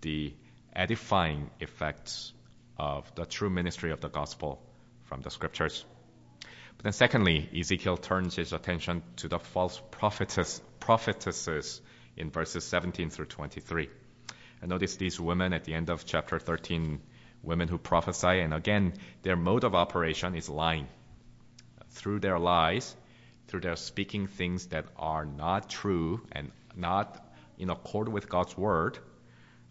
the 0.00 0.34
edifying 0.74 1.50
effects 1.60 2.32
of 2.78 3.14
the 3.14 3.26
true 3.26 3.50
ministry 3.50 3.92
of 3.92 4.00
the 4.00 4.08
gospel 4.08 4.62
from 5.04 5.20
the 5.20 5.30
scriptures. 5.30 5.84
But 6.76 6.84
then 6.84 6.92
secondly, 6.92 7.48
Ezekiel 7.58 7.98
turns 7.98 8.36
his 8.36 8.52
attention 8.54 9.02
to 9.16 9.28
the 9.28 9.38
false 9.38 9.80
prophetess, 9.90 10.62
prophetesses 10.78 11.82
in 12.16 12.30
verses 12.30 12.64
17 12.64 13.10
through 13.10 13.26
23. 13.26 13.90
And 14.62 14.70
notice 14.70 14.96
these 14.96 15.20
women 15.20 15.52
at 15.52 15.64
the 15.64 15.74
end 15.74 15.90
of 15.90 16.06
chapter 16.06 16.38
13 16.38 17.00
women 17.42 17.68
who 17.68 17.78
prophesy, 17.78 18.40
and 18.40 18.52
again, 18.52 18.94
their 19.22 19.36
mode 19.36 19.64
of 19.64 19.74
operation 19.74 20.34
is 20.34 20.48
lying. 20.48 20.86
Through 21.90 22.20
their 22.20 22.38
lies, 22.38 22.94
through 23.48 23.60
their 23.60 23.76
speaking 23.76 24.26
things 24.26 24.66
that 24.66 24.86
are 24.96 25.24
not 25.24 25.68
true 25.68 26.20
and 26.32 26.52
not 26.76 27.24
in 27.58 27.70
accord 27.70 28.08
with 28.08 28.28
God's 28.28 28.56
word, 28.56 28.98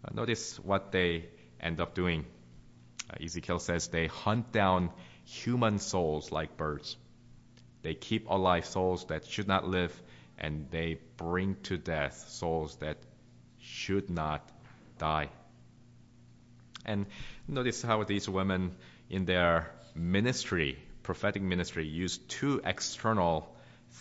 uh, 0.04 0.08
notice 0.14 0.58
what 0.58 0.92
they 0.92 1.26
end 1.60 1.80
up 1.80 1.94
doing. 1.94 2.26
Uh, 3.08 3.24
Ezekiel 3.24 3.58
says 3.58 3.88
they 3.88 4.06
hunt 4.06 4.52
down 4.52 4.90
human 5.24 5.78
souls 5.78 6.30
like 6.30 6.56
birds. 6.56 6.96
They 7.82 7.94
keep 7.94 8.28
alive 8.28 8.66
souls 8.66 9.06
that 9.06 9.26
should 9.26 9.48
not 9.48 9.66
live, 9.66 10.02
and 10.38 10.70
they 10.70 10.98
bring 11.16 11.56
to 11.64 11.78
death 11.78 12.28
souls 12.28 12.76
that 12.76 12.98
should 13.58 14.10
not 14.10 14.46
die. 14.98 15.30
And 16.90 17.06
notice 17.46 17.82
how 17.82 18.02
these 18.02 18.28
women 18.28 18.72
in 19.08 19.24
their 19.24 19.70
ministry, 19.94 20.76
prophetic 21.04 21.40
ministry, 21.40 21.86
use 21.86 22.18
two 22.18 22.60
external 22.64 23.54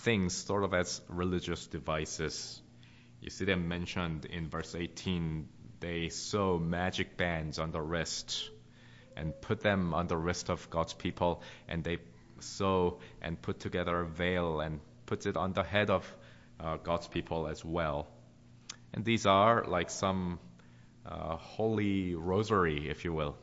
things 0.04 0.34
sort 0.34 0.64
of 0.64 0.74
as 0.74 1.00
religious 1.08 1.68
devices. 1.68 2.60
You 3.22 3.30
see 3.30 3.46
them 3.46 3.68
mentioned 3.68 4.26
in 4.26 4.50
verse 4.50 4.74
18. 4.74 5.48
They 5.80 6.10
sew 6.10 6.58
magic 6.58 7.16
bands 7.16 7.60
on 7.60 7.72
the 7.72 7.80
wrist 7.82 8.50
and 9.16 9.40
put 9.40 9.62
them 9.62 9.94
on 9.94 10.08
the 10.08 10.18
wrist 10.18 10.50
of 10.50 10.68
God's 10.72 10.94
people, 10.94 11.44
and 11.68 11.84
they 11.84 12.00
sew 12.40 13.00
and 13.22 13.40
put 13.40 13.60
together 13.60 14.00
a 14.02 14.08
veil 14.08 14.62
and 14.62 14.80
put 15.06 15.28
it 15.28 15.38
on 15.38 15.54
the 15.54 15.64
head 15.64 15.92
of 15.92 16.12
uh, 16.60 16.78
God's 16.78 17.08
people 17.08 17.48
as 17.48 17.64
well. 17.64 18.08
And 18.94 19.06
these 19.06 19.28
are 19.28 19.64
like 19.66 19.92
some 19.92 20.40
uh, 21.06 21.36
holy 21.38 22.16
rosary, 22.16 22.90
if 22.90 23.06
you 23.06 23.14
will, 23.14 23.36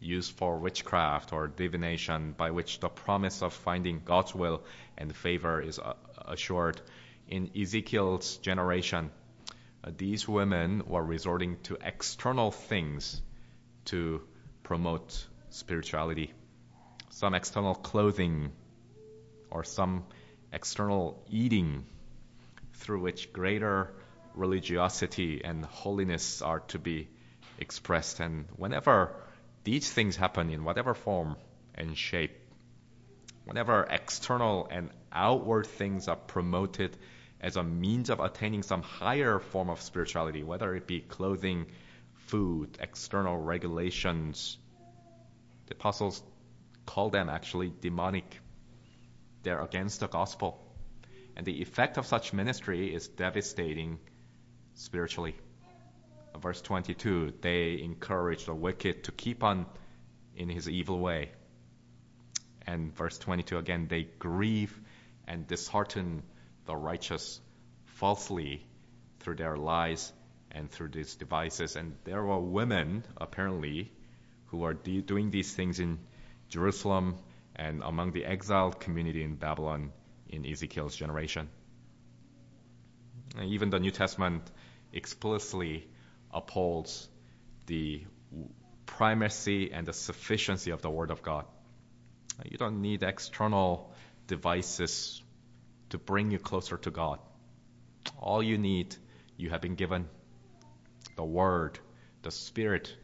used 0.00 0.32
for 0.32 0.58
witchcraft 0.58 1.32
or 1.32 1.48
divination, 1.48 2.32
by 2.36 2.50
which 2.50 2.80
the 2.80 2.88
promise 2.88 3.42
of 3.42 3.52
finding 3.52 4.02
God's 4.04 4.34
will 4.34 4.62
and 4.96 5.14
favor 5.14 5.60
is 5.60 5.78
uh, 5.78 5.94
assured. 6.26 6.80
In 7.28 7.50
Ezekiel's 7.60 8.38
generation, 8.38 9.10
uh, 9.84 9.90
these 9.96 10.26
women 10.26 10.82
were 10.86 11.04
resorting 11.04 11.58
to 11.64 11.76
external 11.82 12.50
things 12.50 13.20
to 13.86 14.22
promote 14.62 15.26
spirituality. 15.50 16.32
Some 17.10 17.34
external 17.34 17.74
clothing 17.74 18.52
or 19.50 19.64
some 19.64 20.04
external 20.52 21.22
eating 21.28 21.84
through 22.74 23.00
which 23.00 23.32
greater 23.32 23.92
religiosity 24.34 25.42
and 25.44 25.64
holiness 25.64 26.42
are 26.42 26.60
to 26.60 26.78
be 26.78 27.08
expressed. 27.58 28.20
And 28.20 28.46
whenever 28.56 29.14
these 29.64 29.90
things 29.90 30.16
happen 30.16 30.50
in 30.50 30.64
whatever 30.64 30.94
form 30.94 31.36
and 31.74 31.96
shape, 31.96 32.36
whenever 33.44 33.86
external 33.88 34.68
and 34.70 34.90
outward 35.12 35.66
things 35.66 36.08
are 36.08 36.16
promoted 36.16 36.96
as 37.40 37.56
a 37.56 37.62
means 37.62 38.10
of 38.10 38.20
attaining 38.20 38.62
some 38.62 38.82
higher 38.82 39.38
form 39.38 39.70
of 39.70 39.80
spirituality, 39.80 40.42
whether 40.42 40.74
it 40.74 40.86
be 40.86 41.00
clothing, 41.00 41.66
food, 42.26 42.76
external 42.80 43.36
regulations, 43.36 44.58
the 45.66 45.74
apostles 45.74 46.22
call 46.86 47.10
them 47.10 47.28
actually 47.28 47.72
demonic. 47.80 48.40
They're 49.42 49.62
against 49.62 50.00
the 50.00 50.08
gospel. 50.08 50.60
And 51.36 51.46
the 51.46 51.62
effect 51.62 51.96
of 51.96 52.06
such 52.06 52.32
ministry 52.32 52.94
is 52.94 53.08
devastating 53.08 53.98
spiritually. 54.80 55.34
Verse 56.38 56.60
22 56.62 57.34
they 57.42 57.80
encourage 57.82 58.46
the 58.46 58.54
wicked 58.54 59.04
to 59.04 59.12
keep 59.12 59.44
on 59.44 59.66
in 60.36 60.48
his 60.48 60.68
evil 60.68 60.98
way. 60.98 61.30
And 62.66 62.94
verse 62.94 63.18
22 63.18 63.58
again, 63.58 63.88
they 63.88 64.04
grieve 64.18 64.78
and 65.26 65.46
dishearten 65.46 66.22
the 66.66 66.76
righteous 66.76 67.40
falsely 67.84 68.64
through 69.20 69.36
their 69.36 69.56
lies 69.56 70.12
and 70.50 70.70
through 70.70 70.88
these 70.88 71.14
devices. 71.16 71.76
And 71.76 71.96
there 72.04 72.22
were 72.22 72.40
women, 72.40 73.04
apparently, 73.16 73.92
who 74.46 74.64
are 74.64 74.74
de- 74.74 75.02
doing 75.02 75.30
these 75.30 75.52
things 75.52 75.78
in 75.78 75.98
Jerusalem 76.48 77.16
and 77.54 77.82
among 77.82 78.12
the 78.12 78.24
exiled 78.24 78.80
community 78.80 79.22
in 79.22 79.36
Babylon 79.36 79.92
in 80.28 80.46
Ezekiel's 80.46 80.96
generation. 80.96 81.48
And 83.36 83.50
even 83.50 83.70
the 83.70 83.78
New 83.78 83.90
Testament 83.90 84.50
explicitly 84.92 85.88
upholds 86.32 87.08
the 87.66 88.04
primacy 88.86 89.72
and 89.72 89.86
the 89.86 89.92
sufficiency 89.92 90.70
of 90.70 90.82
the 90.82 90.90
Word 90.90 91.10
of 91.10 91.22
God. 91.22 91.44
You 92.44 92.58
don't 92.58 92.80
need 92.80 93.02
external 93.02 93.92
devices 94.26 95.22
to 95.90 95.98
bring 95.98 96.30
you 96.30 96.38
closer 96.38 96.76
to 96.78 96.90
God. 96.90 97.18
All 98.18 98.42
you 98.42 98.58
need, 98.58 98.96
you 99.36 99.50
have 99.50 99.60
been 99.60 99.74
given 99.74 100.08
the 101.16 101.24
Word, 101.24 101.78
the 102.22 102.30
Spirit, 102.30 102.94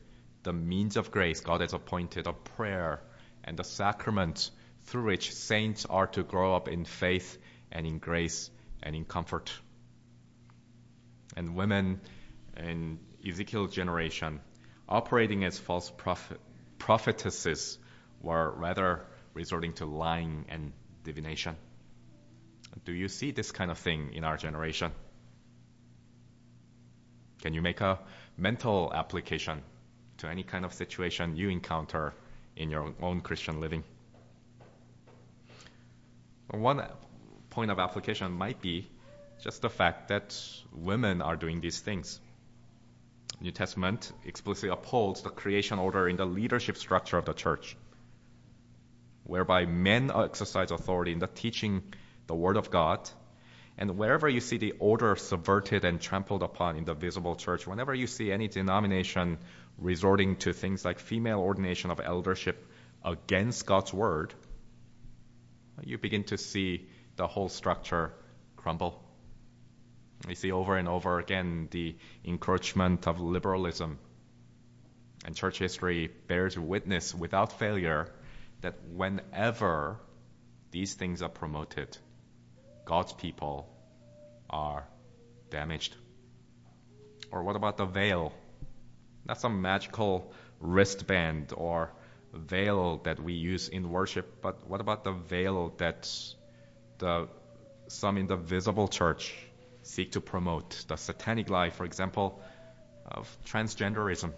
the 0.42 0.53
means 0.53 0.96
of 0.96 1.11
grace 1.11 1.40
God 1.40 1.61
has 1.61 1.72
appointed, 1.72 2.27
of 2.27 2.44
prayer, 2.44 3.03
and 3.44 3.57
the 3.57 3.64
sacrament 3.64 4.51
through 4.85 5.07
which 5.07 5.35
saints 5.35 5.85
are 5.85 6.07
to 6.09 6.22
grow 6.22 6.55
up 6.55 6.68
in 6.68 6.85
faith 6.85 7.38
and 7.72 7.87
in 7.87 7.99
grace 7.99 8.51
and 8.83 8.94
in 8.94 9.05
comfort. 9.05 9.53
And 11.37 11.55
women 11.55 12.01
in 12.57 12.99
Ezekiel's 13.27 13.75
generation, 13.75 14.40
operating 14.88 15.44
as 15.44 15.59
false 15.59 15.90
prophet, 15.90 16.40
prophetesses, 16.79 17.79
were 18.22 18.51
rather 18.51 19.05
resorting 19.35 19.75
to 19.75 19.87
lying 19.87 20.46
and 20.49 20.72
divination. 21.05 21.57
Do 22.85 22.92
you 22.92 23.09
see 23.09 23.31
this 23.31 23.53
kind 23.53 23.70
of 23.70 23.79
thing 23.79 24.14
in 24.14 24.25
our 24.25 24.37
generation? 24.37 24.92
Can 27.42 27.53
you 27.55 27.62
make 27.62 27.81
a 27.81 27.99
mental 28.37 28.92
application 28.94 29.62
to 30.18 30.29
any 30.29 30.42
kind 30.42 30.64
of 30.64 30.72
situation 30.72 31.37
you 31.37 31.49
encounter 31.51 32.14
in 32.57 32.70
your 32.70 32.94
own 33.03 33.20
Christian 33.20 33.61
living? 33.61 33.85
One 36.51 36.83
point 37.51 37.70
of 37.70 37.79
application 37.79 38.33
might 38.33 38.61
be 38.61 38.88
just 39.42 39.62
the 39.62 39.70
fact 39.70 40.09
that 40.09 40.38
women 40.72 41.22
are 41.22 41.37
doing 41.37 41.61
these 41.61 41.81
things. 41.81 42.20
New 43.40 43.51
Testament 43.51 44.12
explicitly 44.25 44.70
upholds 44.70 45.22
the 45.22 45.29
creation 45.29 45.79
order 45.79 46.09
in 46.09 46.16
the 46.16 46.25
leadership 46.25 46.77
structure 46.77 47.18
of 47.18 47.27
the 47.27 47.35
church, 47.35 47.77
whereby 49.25 49.66
men 49.66 50.11
exercise 50.14 50.70
authority 50.70 51.12
in 51.12 51.18
the 51.18 51.27
teaching 51.27 51.83
the 52.27 52.35
Word 52.35 52.57
of 52.57 52.70
God. 52.70 53.09
And 53.79 53.99
wherever 53.99 54.27
you 54.27 54.40
see 54.40 54.57
the 54.57 54.72
order 54.79 55.16
subverted 55.16 55.85
and 55.85 56.01
trampled 56.01 56.42
upon 56.42 56.77
in 56.77 56.85
the 56.85 56.94
visible 56.94 57.37
church, 57.37 57.66
whenever 57.66 57.94
you 57.94 58.07
see 58.07 58.33
any 58.33 58.49
denomination 58.49 59.37
resorting 59.77 60.37
to 60.37 60.55
things 60.55 60.83
like 60.83 60.99
female 60.99 61.40
ordination 61.40 61.90
of 61.90 62.01
eldership 62.01 62.66
against 63.05 63.66
God's 63.66 63.92
Word, 63.92 64.33
you 65.85 65.99
begin 65.99 66.25
to 66.25 66.38
see 66.38 66.88
the 67.16 67.27
whole 67.27 67.51
structure 67.51 68.14
crumble. 68.57 69.06
We 70.26 70.35
see 70.35 70.52
over 70.52 70.76
and 70.76 70.88
over 70.88 71.18
again 71.18 71.68
the 71.70 71.96
encroachment 72.24 73.07
of 73.07 73.20
liberalism. 73.20 73.98
And 75.24 75.35
church 75.35 75.59
history 75.59 76.09
bears 76.29 76.59
witness 76.59 77.14
without 77.14 77.59
failure 77.59 78.12
that 78.61 78.74
whenever 78.88 79.98
these 80.70 80.94
things 80.94 81.22
are 81.22 81.29
promoted, 81.29 81.96
God's 82.85 83.12
people 83.12 83.68
are 84.48 84.87
damaged. 85.50 85.94
Or 87.31 87.42
what 87.42 87.57
about 87.57 87.76
the 87.76 87.87
veil? 87.87 88.33
Not 89.26 89.40
some 89.40 89.61
magical 89.62 90.33
wristband 90.61 91.52
or 91.57 91.92
veil 92.33 92.98
that 93.05 93.20
we 93.20 93.33
use 93.35 93.68
in 93.68 93.90
worship, 93.90 94.40
but 94.40 94.66
what 94.68 94.81
about 94.81 95.05
the 95.05 95.12
veil 95.12 95.74
that 95.79 96.09
the 96.98 97.29
some 97.88 98.18
in 98.18 98.26
the 98.26 98.37
visible 98.37 98.88
church 98.88 99.35
seek 99.87 100.12
to 100.12 100.20
promote? 100.20 100.85
The 100.88 100.96
satanic 100.96 101.49
lie, 101.49 101.70
for 101.70 101.85
example, 101.85 102.40
of 103.05 103.37
transgenderism, 103.46 104.33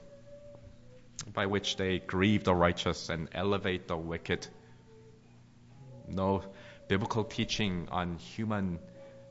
by 1.33 1.47
which 1.47 1.77
they 1.77 1.99
grieve 1.99 2.45
the 2.45 2.55
righteous 2.55 3.09
and 3.09 3.29
elevate 3.33 3.89
the 3.89 3.97
wicked. 3.97 4.47
No 6.07 6.43
biblical 6.89 7.25
teaching 7.25 7.89
on 7.91 8.17
human 8.17 8.79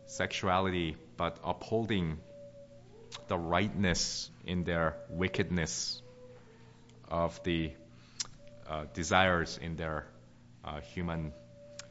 sexuality, 0.05 0.95
but 1.17 1.37
upholding 1.43 2.19
the 3.27 3.37
rightness 3.37 4.29
in 4.45 4.63
their 4.63 4.95
wickedness 5.09 6.01
of 7.09 7.41
the 7.43 7.71
uh, 8.69 8.85
desires 8.93 9.59
in 9.61 9.75
their 9.75 10.07
uh, 10.63 10.81
human 10.81 11.33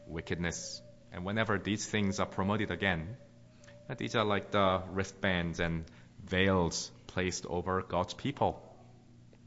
wickedness. 0.06 0.82
And 1.12 1.24
whenever 1.24 1.58
these 1.58 1.84
things 1.86 2.20
are 2.20 2.26
promoted 2.26 2.70
again, 2.70 3.16
these 3.94 4.16
are 4.16 4.24
like 4.24 4.50
the 4.50 4.82
wristbands 4.92 5.60
and 5.60 5.84
veils 6.24 6.90
placed 7.06 7.46
over 7.46 7.82
God's 7.82 8.14
people, 8.14 8.60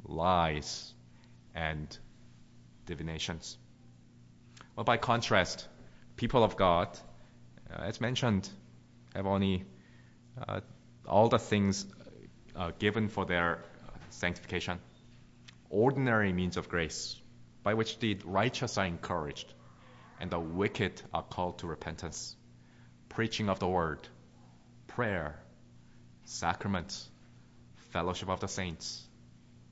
lies 0.05 0.93
and 1.53 1.97
divinations. 2.85 3.57
Well, 4.75 4.85
by 4.85 4.97
contrast, 4.97 5.67
people 6.15 6.43
of 6.43 6.55
God, 6.55 6.87
uh, 7.71 7.81
as 7.81 7.99
mentioned, 7.99 8.49
have 9.13 9.25
only 9.25 9.65
uh, 10.47 10.61
all 11.05 11.27
the 11.27 11.39
things 11.39 11.85
uh, 12.55 12.71
given 12.79 13.09
for 13.09 13.25
their 13.25 13.63
sanctification, 14.09 14.79
ordinary 15.69 16.31
means 16.31 16.57
of 16.57 16.69
grace 16.69 17.19
by 17.63 17.73
which 17.73 17.99
the 17.99 18.17
righteous 18.25 18.77
are 18.77 18.85
encouraged 18.85 19.53
and 20.19 20.31
the 20.31 20.39
wicked 20.39 21.01
are 21.13 21.23
called 21.23 21.59
to 21.59 21.67
repentance, 21.67 22.35
preaching 23.09 23.49
of 23.49 23.59
the 23.59 23.67
word, 23.67 24.07
prayer, 24.99 25.39
sacraments, 26.25 27.09
fellowship 27.91 28.27
of 28.27 28.41
the 28.41 28.49
saints. 28.49 29.07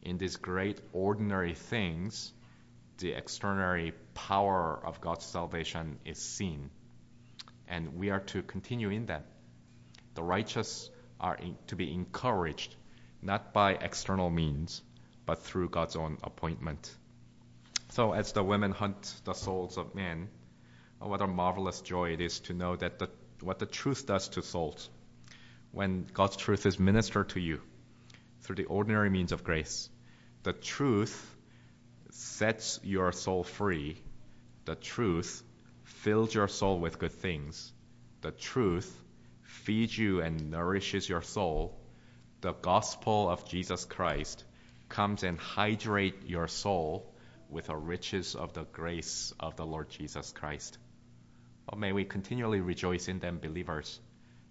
In 0.01 0.17
these 0.17 0.37
great 0.37 0.79
ordinary 0.93 1.53
things, 1.53 2.31
the 2.99 3.11
extraordinary 3.11 3.91
power 4.13 4.79
of 4.85 5.01
God's 5.01 5.25
salvation 5.25 5.99
is 6.05 6.17
seen. 6.17 6.69
And 7.67 7.97
we 7.97 8.09
are 8.09 8.21
to 8.31 8.41
continue 8.41 8.89
in 8.89 9.07
that. 9.07 9.25
The 10.13 10.23
righteous 10.23 10.89
are 11.19 11.35
in, 11.35 11.57
to 11.67 11.75
be 11.75 11.93
encouraged 11.93 12.73
not 13.21 13.51
by 13.51 13.73
external 13.73 14.29
means, 14.29 14.81
but 15.25 15.43
through 15.43 15.67
God's 15.67 15.97
own 15.97 16.19
appointment. 16.23 16.89
So, 17.89 18.13
as 18.13 18.31
the 18.31 18.45
women 18.45 18.71
hunt 18.71 19.13
the 19.25 19.33
souls 19.33 19.77
of 19.77 19.93
men, 19.93 20.29
oh, 21.01 21.09
what 21.09 21.21
a 21.21 21.27
marvelous 21.27 21.81
joy 21.81 22.13
it 22.13 22.21
is 22.21 22.39
to 22.47 22.53
know 22.53 22.77
that 22.77 22.99
the, 22.99 23.09
what 23.41 23.59
the 23.59 23.65
truth 23.65 24.07
does 24.07 24.29
to 24.29 24.41
souls. 24.41 24.89
When 25.71 26.07
God's 26.13 26.37
truth 26.37 26.65
is 26.65 26.79
ministered 26.79 27.29
to 27.29 27.39
you 27.39 27.61
through 28.41 28.55
the 28.55 28.65
ordinary 28.65 29.09
means 29.09 29.31
of 29.31 29.43
grace, 29.43 29.89
the 30.43 30.53
truth 30.53 31.35
sets 32.11 32.79
your 32.83 33.11
soul 33.11 33.43
free. 33.43 34.01
The 34.65 34.75
truth 34.75 35.43
fills 35.83 36.33
your 36.33 36.47
soul 36.47 36.79
with 36.79 36.99
good 36.99 37.11
things. 37.11 37.71
The 38.21 38.31
truth 38.31 38.93
feeds 39.43 39.97
you 39.97 40.21
and 40.21 40.51
nourishes 40.51 41.07
your 41.07 41.21
soul. 41.21 41.79
The 42.41 42.53
gospel 42.53 43.29
of 43.29 43.47
Jesus 43.47 43.85
Christ 43.85 44.43
comes 44.89 45.23
and 45.23 45.37
hydrate 45.37 46.27
your 46.27 46.47
soul 46.47 47.13
with 47.49 47.67
the 47.67 47.75
riches 47.75 48.35
of 48.35 48.53
the 48.53 48.65
grace 48.65 49.33
of 49.39 49.55
the 49.55 49.65
Lord 49.65 49.89
Jesus 49.89 50.31
Christ. 50.31 50.77
Oh, 51.71 51.77
may 51.77 51.91
we 51.91 52.05
continually 52.05 52.61
rejoice 52.61 53.07
in 53.07 53.19
them, 53.19 53.39
believers, 53.39 53.99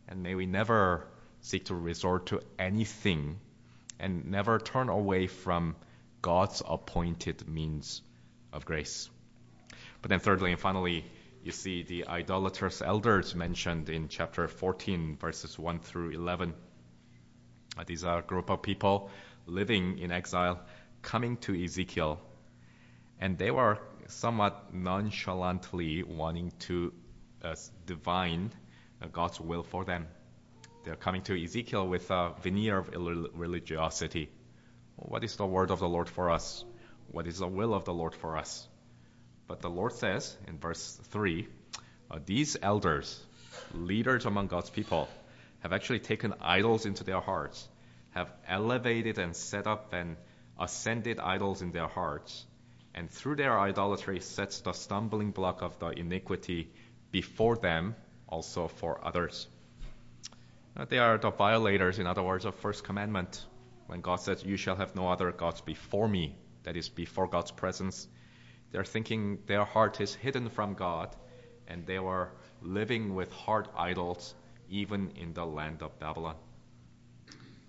and 0.09 0.23
may 0.23 0.35
we 0.35 0.47
never 0.47 1.07
seek 1.41 1.67
to 1.67 1.75
resort 1.75 2.27
to 2.27 2.41
anything 2.59 3.39
and 3.99 4.31
never 4.31 4.59
turn 4.59 4.89
away 4.89 5.27
from 5.27 5.77
God's 6.23 6.63
appointed 6.67 7.49
means 7.49 8.03
of 8.53 8.65
grace. 8.65 9.09
But 10.03 10.11
then, 10.11 10.21
thirdly 10.21 10.53
and 10.53 10.61
finally, 10.61 11.05
you 11.43 11.53
see 11.53 11.83
the 11.83 12.09
idolatrous 12.09 12.83
elders 12.83 13.35
mentioned 13.35 13.89
in 13.89 14.09
chapter 14.09 14.49
14, 14.49 15.17
verses 15.17 15.59
1 15.59 15.81
through 15.81 16.11
11. 16.11 16.55
Uh, 17.79 17.85
these 17.87 18.05
are 18.05 18.19
a 18.19 18.23
group 18.23 18.51
of 18.51 18.63
people 18.63 19.11
living 19.47 19.99
in 19.99 20.11
exile, 20.11 20.61
coming 21.03 21.37
to 21.39 21.65
Ezekiel, 21.65 22.21
and 23.21 23.39
they 23.39 23.51
were 23.51 23.79
somewhat 24.09 24.75
nonchalantly 24.75 26.03
wanting 26.03 26.53
to 26.59 26.93
uh, 27.43 27.55
divine 27.87 28.51
God's 29.13 29.41
will 29.41 29.63
for 29.63 29.85
them. 29.85 30.07
They're 30.85 30.97
coming 30.97 31.23
to 31.23 31.43
Ezekiel 31.43 31.87
with 31.89 32.11
a 32.11 32.33
veneer 32.43 32.79
of 32.79 32.91
religiosity. 33.35 34.31
What 34.97 35.25
is 35.25 35.37
the 35.37 35.47
word 35.47 35.71
of 35.71 35.81
the 35.81 35.89
Lord 35.89 36.09
for 36.09 36.31
us? 36.31 36.65
What 37.09 37.27
is 37.27 37.39
the 37.39 37.49
will 37.49 37.75
of 37.75 37.85
the 37.85 37.93
Lord 37.93 38.15
for 38.15 38.37
us? 38.37 38.67
But 39.47 39.61
the 39.61 39.71
Lord 39.71 39.93
says 39.93 40.37
in 40.49 40.59
verse 40.59 40.99
3 41.11 41.47
uh, 42.11 42.19
these 42.25 42.57
elders, 42.61 43.21
leaders 43.75 44.27
among 44.27 44.47
God's 44.47 44.71
people, 44.71 45.09
have 45.61 45.73
actually 45.73 46.01
taken 46.01 46.35
idols 46.41 46.87
into 46.87 47.05
their 47.05 47.21
hearts, 47.21 47.69
have 48.11 48.31
elevated 48.47 49.19
and 49.19 49.35
set 49.35 49.67
up 49.67 49.93
and 49.93 50.17
ascended 50.59 51.19
idols 51.19 51.63
in 51.63 51.73
their 51.73 51.89
hearts, 51.89 52.47
and 52.95 53.11
through 53.11 53.37
their 53.37 53.59
idolatry 53.59 54.21
sets 54.21 54.61
the 54.61 54.73
stumbling 54.73 55.33
block 55.33 55.63
of 55.63 55.79
the 55.79 55.89
iniquity 55.89 56.71
before 57.11 57.57
them, 57.57 57.95
also 58.29 58.69
for 58.69 59.05
others. 59.05 59.49
Uh, 60.77 60.85
they 60.85 60.99
are 60.99 61.19
the 61.19 61.31
violators, 61.31 61.99
in 61.99 62.07
other 62.07 62.23
words, 62.23 62.45
of 62.45 62.55
first 62.55 62.85
commandment. 62.85 63.45
When 63.87 64.01
God 64.01 64.17
says, 64.17 64.45
"You 64.45 64.57
shall 64.57 64.77
have 64.77 64.95
no 64.95 65.09
other 65.09 65.33
gods 65.33 65.61
before 65.61 66.09
me," 66.09 66.37
that 66.65 66.77
is 66.77 66.89
before 66.89 67.29
God's 67.29 67.53
presence. 67.53 68.09
They're 68.73 68.85
thinking 68.85 69.39
their 69.47 69.65
heart 69.65 70.01
is 70.01 70.15
hidden 70.15 70.51
from 70.51 70.75
God, 70.75 71.15
and 71.69 71.87
they 71.87 71.99
were 71.99 72.31
living 72.61 73.15
with 73.15 73.33
heart 73.33 73.69
idols 73.77 74.35
even 74.69 75.11
in 75.17 75.33
the 75.33 75.47
land 75.47 75.83
of 75.83 75.99
Babylon. 75.99 76.37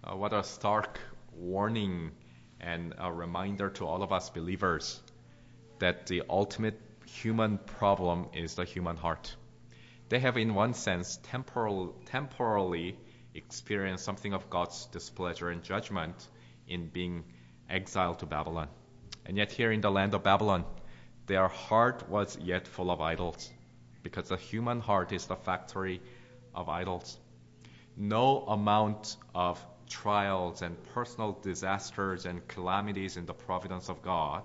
Uh, 0.03 0.15
what 0.15 0.33
a 0.33 0.43
stark 0.43 0.99
warning 1.33 2.11
and 2.59 2.93
a 2.97 3.13
reminder 3.13 3.69
to 3.69 3.85
all 3.85 4.01
of 4.01 4.11
us 4.11 4.29
believers 4.29 4.99
that 5.79 6.07
the 6.07 6.23
ultimate 6.29 6.81
human 7.05 7.57
problem 7.59 8.27
is 8.33 8.55
the 8.55 8.65
human 8.65 8.97
heart. 8.97 9.35
They 10.09 10.19
have, 10.19 10.37
in 10.37 10.53
one 10.53 10.73
sense, 10.73 11.19
temporal, 11.23 11.95
temporally 12.05 12.97
experienced 13.33 14.05
something 14.05 14.33
of 14.33 14.49
God's 14.49 14.85
displeasure 14.85 15.49
and 15.49 15.61
judgment 15.63 16.27
in 16.67 16.87
being 16.87 17.25
exiled 17.69 18.19
to 18.19 18.25
Babylon. 18.25 18.69
And 19.25 19.35
yet, 19.35 19.51
here 19.51 19.71
in 19.71 19.81
the 19.81 19.91
land 19.91 20.13
of 20.13 20.23
Babylon, 20.23 20.63
their 21.25 21.49
heart 21.49 22.07
was 22.07 22.37
yet 22.37 22.67
full 22.67 22.89
of 22.89 23.01
idols, 23.01 23.51
because 24.01 24.29
the 24.29 24.37
human 24.37 24.79
heart 24.79 25.11
is 25.11 25.25
the 25.25 25.35
factory 25.35 26.01
of 26.55 26.69
idols. 26.69 27.17
No 27.97 28.45
amount 28.47 29.17
of 29.35 29.63
trials 29.89 30.61
and 30.61 30.81
personal 30.93 31.33
disasters 31.41 32.25
and 32.25 32.47
calamities 32.47 33.17
in 33.17 33.25
the 33.25 33.33
providence 33.33 33.89
of 33.89 34.01
God 34.01 34.43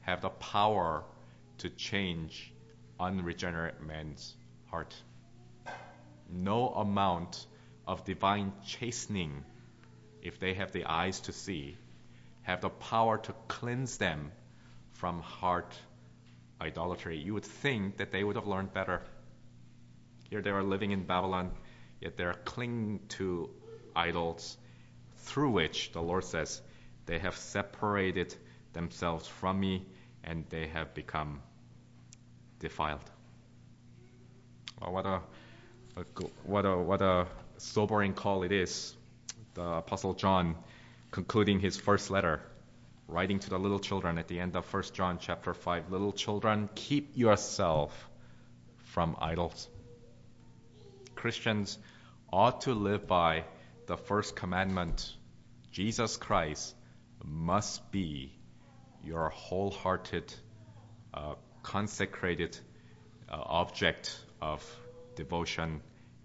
have 0.00 0.22
the 0.22 0.30
power 0.30 1.04
to 1.58 1.70
change 1.70 2.52
unregenerate 2.98 3.80
man's 3.80 4.35
heart. 4.70 4.94
No 6.30 6.68
amount 6.68 7.46
of 7.86 8.04
divine 8.04 8.52
chastening, 8.66 9.44
if 10.22 10.38
they 10.40 10.54
have 10.54 10.72
the 10.72 10.84
eyes 10.84 11.20
to 11.20 11.32
see, 11.32 11.76
have 12.42 12.60
the 12.60 12.68
power 12.68 13.18
to 13.18 13.34
cleanse 13.48 13.98
them 13.98 14.32
from 14.92 15.20
heart 15.20 15.74
idolatry. 16.60 17.18
You 17.18 17.34
would 17.34 17.44
think 17.44 17.98
that 17.98 18.10
they 18.10 18.24
would 18.24 18.36
have 18.36 18.46
learned 18.46 18.72
better. 18.72 19.02
Here 20.30 20.42
they 20.42 20.50
are 20.50 20.62
living 20.62 20.90
in 20.90 21.04
Babylon, 21.04 21.52
yet 22.00 22.16
they're 22.16 22.34
clinging 22.34 23.00
to 23.10 23.50
idols 23.94 24.56
through 25.18 25.50
which 25.50 25.92
the 25.92 26.02
Lord 26.02 26.24
says 26.24 26.60
they 27.06 27.18
have 27.18 27.36
separated 27.36 28.34
themselves 28.72 29.26
from 29.26 29.58
me 29.60 29.86
and 30.24 30.44
they 30.50 30.66
have 30.68 30.94
become 30.94 31.40
defiled. 32.58 33.10
What 34.78 35.06
a, 35.06 35.20
a, 35.96 36.04
what 36.44 36.64
a 36.66 36.76
what 36.76 37.02
a 37.02 37.26
sobering 37.58 38.14
call 38.14 38.42
it 38.42 38.52
is. 38.52 38.94
The 39.54 39.62
Apostle 39.62 40.14
John 40.14 40.56
concluding 41.10 41.60
his 41.60 41.76
first 41.76 42.10
letter 42.10 42.40
writing 43.08 43.38
to 43.38 43.50
the 43.50 43.58
little 43.58 43.78
children 43.78 44.18
at 44.18 44.28
the 44.28 44.40
end 44.40 44.56
of 44.56 44.72
1 44.72 44.82
John 44.92 45.18
chapter 45.20 45.54
5 45.54 45.90
little 45.90 46.12
children 46.12 46.68
keep 46.74 47.16
yourself 47.16 48.08
from 48.84 49.16
idols 49.20 49.68
Christians 51.14 51.78
ought 52.32 52.62
to 52.62 52.74
live 52.74 53.06
by 53.06 53.44
the 53.86 53.96
first 53.96 54.34
commandment 54.34 55.14
Jesus 55.70 56.16
Christ 56.16 56.74
must 57.24 57.90
be 57.92 58.32
your 59.04 59.28
wholehearted 59.28 60.34
uh, 61.14 61.34
consecrated 61.62 62.58
uh, 63.30 63.40
object 63.40 64.18
of 64.40 64.64
devotion 65.14 65.80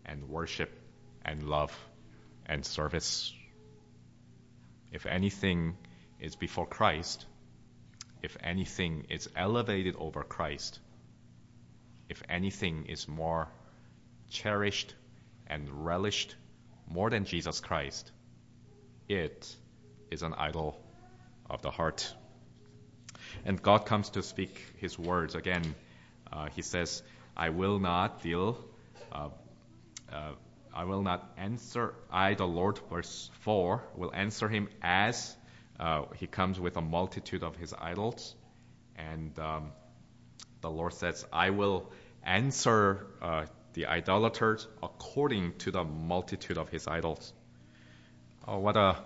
and 0.06 0.30
worship 0.30 0.71
and 1.24 1.43
love 1.43 1.78
and 2.45 2.65
service 2.65 3.34
if 4.91 5.06
anything 5.06 5.78
is 6.19 6.36
before 6.36 6.67
Christ, 6.67 7.26
if 8.21 8.38
anything 8.43 9.08
is 9.10 9.30
elevated 9.36 9.95
over 9.97 10.24
Christ, 10.24 10.80
if 12.10 12.21
anything 12.30 12.86
is 12.88 13.08
more 13.08 13.47
cherished 14.30 14.93
and 15.47 15.86
relished 15.86 16.36
more 16.88 17.10
than 17.10 17.24
Jesus 17.24 17.62
Christ, 17.62 18.12
it 19.08 19.56
is 20.12 20.24
an 20.24 20.34
idol 20.34 20.80
of 21.50 21.62
the 21.62 21.71
heart. 21.71 22.13
And 23.45 23.62
God 23.62 23.86
comes 23.86 24.10
to 24.12 24.21
speak 24.21 24.62
his 24.78 25.00
words 25.00 25.36
again. 25.36 25.76
Uh, 26.32 26.47
he 26.54 26.62
says, 26.62 27.02
I 27.36 27.50
will 27.50 27.80
not 27.80 28.22
deal, 28.22 28.58
uh, 29.12 29.30
uh, 30.12 30.32
I 30.74 30.86
will 30.86 31.02
not 31.02 31.34
answer, 31.38 31.94
I, 32.10 32.34
the 32.34 32.48
Lord, 32.48 32.80
verse 32.89 33.30
4, 33.41 33.84
will 33.96 34.13
answer 34.13 34.48
him 34.48 34.70
as 34.82 35.36
uh, 35.80 36.04
he 36.15 36.28
comes 36.28 36.60
with 36.60 36.78
a 36.78 36.82
multitude 36.82 37.44
of 37.44 37.56
his 37.56 37.74
idols, 37.74 38.36
and 38.96 39.38
um, 39.39 39.72
the 40.62 40.70
Lord 40.70 40.94
says, 40.94 41.26
I 41.34 41.50
will 41.50 41.91
answer 42.24 43.08
uh, 43.22 43.46
the 43.74 43.88
idolaters 43.88 44.67
according 44.84 45.58
to 45.60 45.72
the 45.72 45.84
multitude 45.84 46.58
of 46.58 46.70
his 46.70 46.88
idols. 46.88 47.34
Oh, 48.48 48.60
what 48.60 48.78
a 48.78 48.98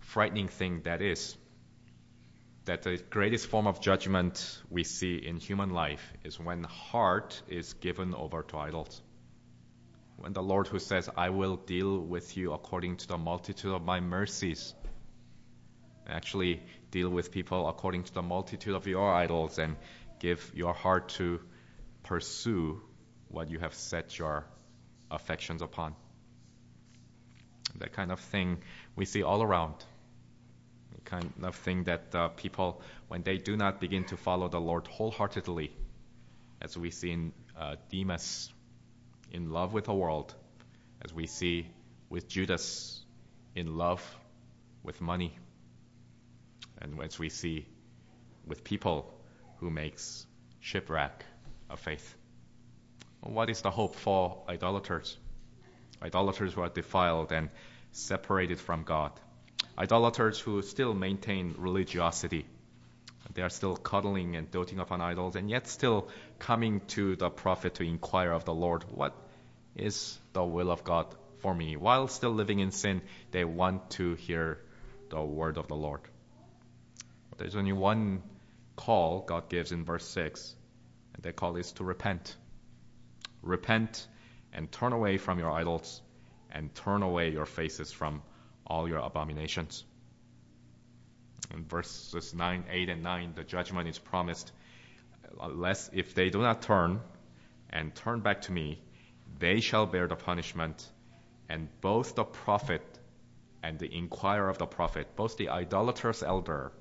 frightening 0.00 0.48
thing 0.48 0.82
that 0.82 1.02
is. 1.02 1.36
That 2.64 2.82
the 2.82 3.02
greatest 3.10 3.48
form 3.48 3.66
of 3.66 3.80
judgment 3.80 4.62
we 4.70 4.84
see 4.84 5.16
in 5.16 5.36
human 5.36 5.70
life 5.70 6.12
is 6.22 6.38
when 6.38 6.62
heart 6.62 7.42
is 7.48 7.72
given 7.74 8.14
over 8.14 8.42
to 8.44 8.58
idols. 8.58 9.02
When 10.16 10.32
the 10.32 10.42
Lord 10.42 10.68
who 10.68 10.78
says, 10.78 11.10
I 11.16 11.30
will 11.30 11.56
deal 11.56 11.98
with 11.98 12.36
you 12.36 12.52
according 12.52 12.98
to 12.98 13.08
the 13.08 13.18
multitude 13.18 13.72
of 13.72 13.82
my 13.82 13.98
mercies, 13.98 14.74
actually 16.08 16.62
deal 16.92 17.08
with 17.08 17.32
people 17.32 17.68
according 17.68 18.04
to 18.04 18.14
the 18.14 18.22
multitude 18.22 18.74
of 18.74 18.86
your 18.86 19.12
idols 19.12 19.58
and 19.58 19.76
give 20.20 20.52
your 20.54 20.72
heart 20.72 21.08
to 21.08 21.40
pursue 22.04 22.80
what 23.28 23.50
you 23.50 23.58
have 23.58 23.74
set 23.74 24.18
your 24.18 24.44
affections 25.10 25.62
upon. 25.62 25.96
That 27.78 27.92
kind 27.92 28.12
of 28.12 28.20
thing 28.20 28.62
we 28.94 29.04
see 29.04 29.24
all 29.24 29.42
around. 29.42 29.84
Kind 31.04 31.32
of 31.42 31.54
thing 31.56 31.84
that 31.84 32.14
uh, 32.14 32.28
people, 32.28 32.80
when 33.08 33.22
they 33.22 33.38
do 33.38 33.56
not 33.56 33.80
begin 33.80 34.04
to 34.04 34.16
follow 34.16 34.48
the 34.48 34.60
Lord 34.60 34.86
wholeheartedly, 34.86 35.72
as 36.60 36.76
we 36.76 36.90
see 36.90 37.10
in 37.10 37.32
uh, 37.58 37.76
Demas 37.90 38.52
in 39.30 39.50
love 39.50 39.72
with 39.72 39.84
the 39.84 39.94
world, 39.94 40.34
as 41.04 41.12
we 41.12 41.26
see 41.26 41.66
with 42.08 42.28
Judas 42.28 43.00
in 43.54 43.76
love 43.76 44.02
with 44.82 45.00
money 45.00 45.36
and 46.80 47.00
as 47.02 47.18
we 47.18 47.28
see 47.28 47.66
with 48.46 48.64
people 48.64 49.14
who 49.58 49.70
makes 49.70 50.26
shipwreck 50.60 51.24
of 51.70 51.78
faith. 51.78 52.14
What 53.20 53.50
is 53.50 53.62
the 53.62 53.70
hope 53.70 53.94
for 53.94 54.42
idolaters? 54.48 55.16
Idolaters 56.02 56.54
who 56.54 56.62
are 56.62 56.68
defiled 56.68 57.30
and 57.30 57.50
separated 57.92 58.58
from 58.58 58.82
God. 58.82 59.12
Idolaters 59.78 60.38
who 60.38 60.60
still 60.62 60.94
maintain 60.94 61.54
religiosity. 61.58 62.46
They 63.34 63.42
are 63.42 63.48
still 63.48 63.76
cuddling 63.76 64.36
and 64.36 64.50
doting 64.50 64.78
upon 64.78 65.00
idols, 65.00 65.36
and 65.36 65.48
yet 65.48 65.66
still 65.66 66.08
coming 66.38 66.80
to 66.88 67.16
the 67.16 67.30
prophet 67.30 67.76
to 67.76 67.84
inquire 67.84 68.32
of 68.32 68.44
the 68.44 68.54
Lord, 68.54 68.84
What 68.90 69.14
is 69.74 70.18
the 70.34 70.44
will 70.44 70.70
of 70.70 70.84
God 70.84 71.06
for 71.38 71.54
me? 71.54 71.76
While 71.76 72.08
still 72.08 72.32
living 72.32 72.58
in 72.58 72.70
sin, 72.72 73.00
they 73.30 73.44
want 73.44 73.90
to 73.92 74.14
hear 74.14 74.58
the 75.08 75.22
word 75.22 75.56
of 75.56 75.68
the 75.68 75.76
Lord. 75.76 76.00
There's 77.38 77.56
only 77.56 77.72
one 77.72 78.22
call 78.76 79.22
God 79.22 79.48
gives 79.48 79.72
in 79.72 79.84
verse 79.84 80.06
6, 80.06 80.54
and 81.14 81.22
that 81.22 81.36
call 81.36 81.56
is 81.56 81.72
to 81.72 81.84
repent. 81.84 82.36
Repent 83.42 84.06
and 84.52 84.70
turn 84.70 84.92
away 84.92 85.16
from 85.16 85.38
your 85.38 85.50
idols 85.50 86.02
and 86.50 86.74
turn 86.74 87.02
away 87.02 87.30
your 87.30 87.46
faces 87.46 87.90
from 87.90 88.22
all 88.66 88.88
your 88.88 88.98
abominations. 88.98 89.84
In 91.52 91.64
verses 91.64 92.34
9, 92.34 92.64
8, 92.70 92.88
and 92.88 93.02
9, 93.02 93.32
the 93.34 93.44
judgment 93.44 93.88
is 93.88 93.98
promised 93.98 94.52
Unless 95.40 95.90
if 95.92 96.14
they 96.14 96.30
do 96.30 96.40
not 96.40 96.62
turn 96.62 97.00
and 97.70 97.94
turn 97.94 98.20
back 98.20 98.42
to 98.42 98.52
me, 98.52 98.80
they 99.38 99.60
shall 99.60 99.86
bear 99.86 100.06
the 100.06 100.16
punishment, 100.16 100.86
and 101.48 101.68
both 101.80 102.14
the 102.14 102.24
prophet 102.24 102.82
and 103.62 103.78
the 103.78 103.92
inquirer 103.92 104.48
of 104.48 104.58
the 104.58 104.66
prophet, 104.66 105.16
both 105.16 105.36
the 105.36 105.48
idolatrous 105.48 106.22
elder 106.22 106.72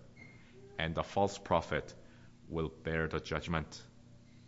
and 0.78 0.96
the 0.96 1.04
false 1.04 1.38
prophet, 1.38 1.94
will 2.50 2.72
bear 2.84 3.08
the 3.08 3.20
judgment. 3.20 3.82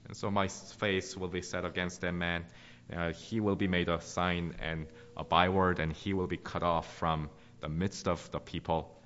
And 0.08 0.18
so 0.18 0.30
my 0.30 0.48
face 0.48 1.16
will 1.16 1.30
be 1.30 1.42
set 1.42 1.64
against 1.64 2.02
them, 2.02 2.18
man. 2.18 2.46
Uh, 2.92 3.14
he 3.14 3.40
will 3.40 3.56
be 3.56 3.68
made 3.68 3.90
a 3.90 4.02
sign 4.02 4.56
and 4.60 4.88
a 5.16 5.24
byword, 5.24 5.80
and 5.80 5.94
he 5.94 6.14
will 6.14 6.28
be 6.28 6.38
cut 6.38 6.64
off 6.64 6.98
from 6.98 7.30
the 7.62 7.70
midst 7.70 8.08
of 8.08 8.30
the 8.32 8.40
people. 8.40 9.00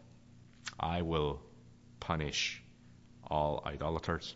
I 0.80 1.02
will 1.02 1.42
punish 2.00 2.64
all 3.30 3.62
idolaters. 3.66 4.36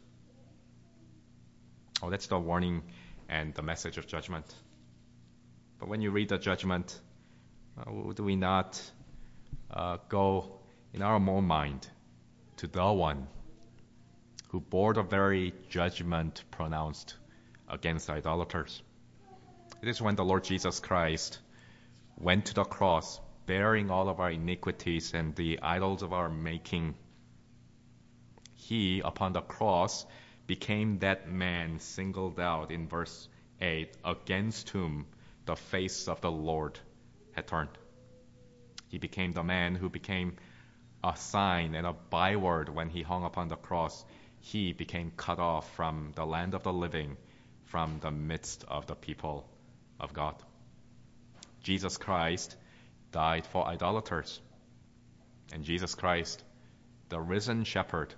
Oh, 2.03 2.09
that's 2.09 2.27
the 2.27 2.39
warning 2.39 2.83
and 3.29 3.53
the 3.53 3.61
message 3.61 3.97
of 3.97 4.07
judgment. 4.07 4.45
But 5.79 5.89
when 5.89 6.01
you 6.01 6.11
read 6.11 6.29
the 6.29 6.37
judgment, 6.37 6.99
uh, 7.77 8.13
do 8.13 8.23
we 8.23 8.35
not 8.35 8.81
uh, 9.71 9.97
go 10.09 10.59
in 10.93 11.01
our 11.01 11.15
own 11.15 11.45
mind 11.45 11.87
to 12.57 12.67
the 12.67 12.91
one 12.91 13.27
who 14.49 14.59
bore 14.59 14.93
the 14.93 15.01
very 15.01 15.53
judgment 15.69 16.43
pronounced 16.51 17.15
against 17.69 18.09
idolaters? 18.09 18.83
It 19.81 19.87
is 19.87 19.99
when 19.99 20.15
the 20.15 20.23
Lord 20.23 20.43
Jesus 20.43 20.79
Christ 20.79 21.39
went 22.15 22.45
to 22.45 22.53
the 22.53 22.63
cross 22.63 23.19
bearing 23.47 23.89
all 23.89 24.09
of 24.09 24.19
our 24.19 24.29
iniquities 24.29 25.15
and 25.15 25.35
the 25.35 25.59
idols 25.59 26.03
of 26.03 26.13
our 26.13 26.29
making. 26.29 26.93
He, 28.53 28.99
upon 28.99 29.33
the 29.33 29.41
cross, 29.41 30.05
became 30.45 30.99
that 30.99 31.27
man 31.27 31.79
singled 31.79 32.39
out 32.39 32.71
in 32.71 32.87
verse 32.87 33.27
8, 33.59 33.97
against 34.05 34.69
whom 34.69 35.07
the 35.45 35.55
face 35.55 36.07
of 36.07 36.21
the 36.21 36.31
Lord 36.31 36.79
had 37.31 37.47
turned. 37.47 37.75
He 38.87 38.99
became 38.99 39.33
the 39.33 39.43
man 39.43 39.73
who 39.73 39.89
became 39.89 40.37
a 41.03 41.15
sign 41.15 41.73
and 41.73 41.87
a 41.87 41.93
byword 41.93 42.69
when 42.69 42.89
he 42.89 43.01
hung 43.01 43.23
upon 43.23 43.47
the 43.47 43.55
cross. 43.55 44.05
He 44.41 44.73
became 44.73 45.11
cut 45.17 45.39
off 45.39 45.73
from 45.75 46.11
the 46.13 46.25
land 46.27 46.53
of 46.53 46.61
the 46.61 46.71
living, 46.71 47.17
from 47.63 47.99
the 47.99 48.11
midst 48.11 48.63
of 48.67 48.85
the 48.85 48.95
people 48.95 49.50
of 50.01 50.13
God. 50.13 50.35
Jesus 51.63 51.97
Christ 51.97 52.57
died 53.11 53.45
for 53.45 53.65
idolaters. 53.65 54.41
And 55.53 55.63
Jesus 55.63 55.95
Christ, 55.95 56.43
the 57.09 57.19
risen 57.19 57.63
shepherd, 57.63 58.13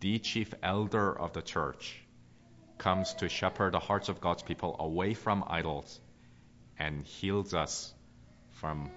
the 0.00 0.18
chief 0.18 0.54
elder 0.62 1.18
of 1.18 1.32
the 1.32 1.42
church, 1.42 2.00
comes 2.78 3.14
to 3.14 3.28
shepherd 3.28 3.74
the 3.74 3.80
hearts 3.80 4.08
of 4.08 4.20
God's 4.20 4.42
people 4.42 4.76
away 4.78 5.14
from 5.14 5.44
idols 5.46 6.00
and 6.78 7.04
heals 7.04 7.52
us 7.54 7.92
from 8.52 8.90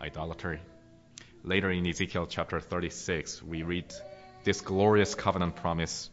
idolatry. 0.00 0.60
Later 1.42 1.70
in 1.70 1.86
Ezekiel 1.86 2.26
chapter 2.26 2.60
36, 2.60 3.42
we 3.42 3.62
read 3.62 3.92
this 4.44 4.60
glorious 4.60 5.14
covenant 5.14 5.56
promise 5.56 6.10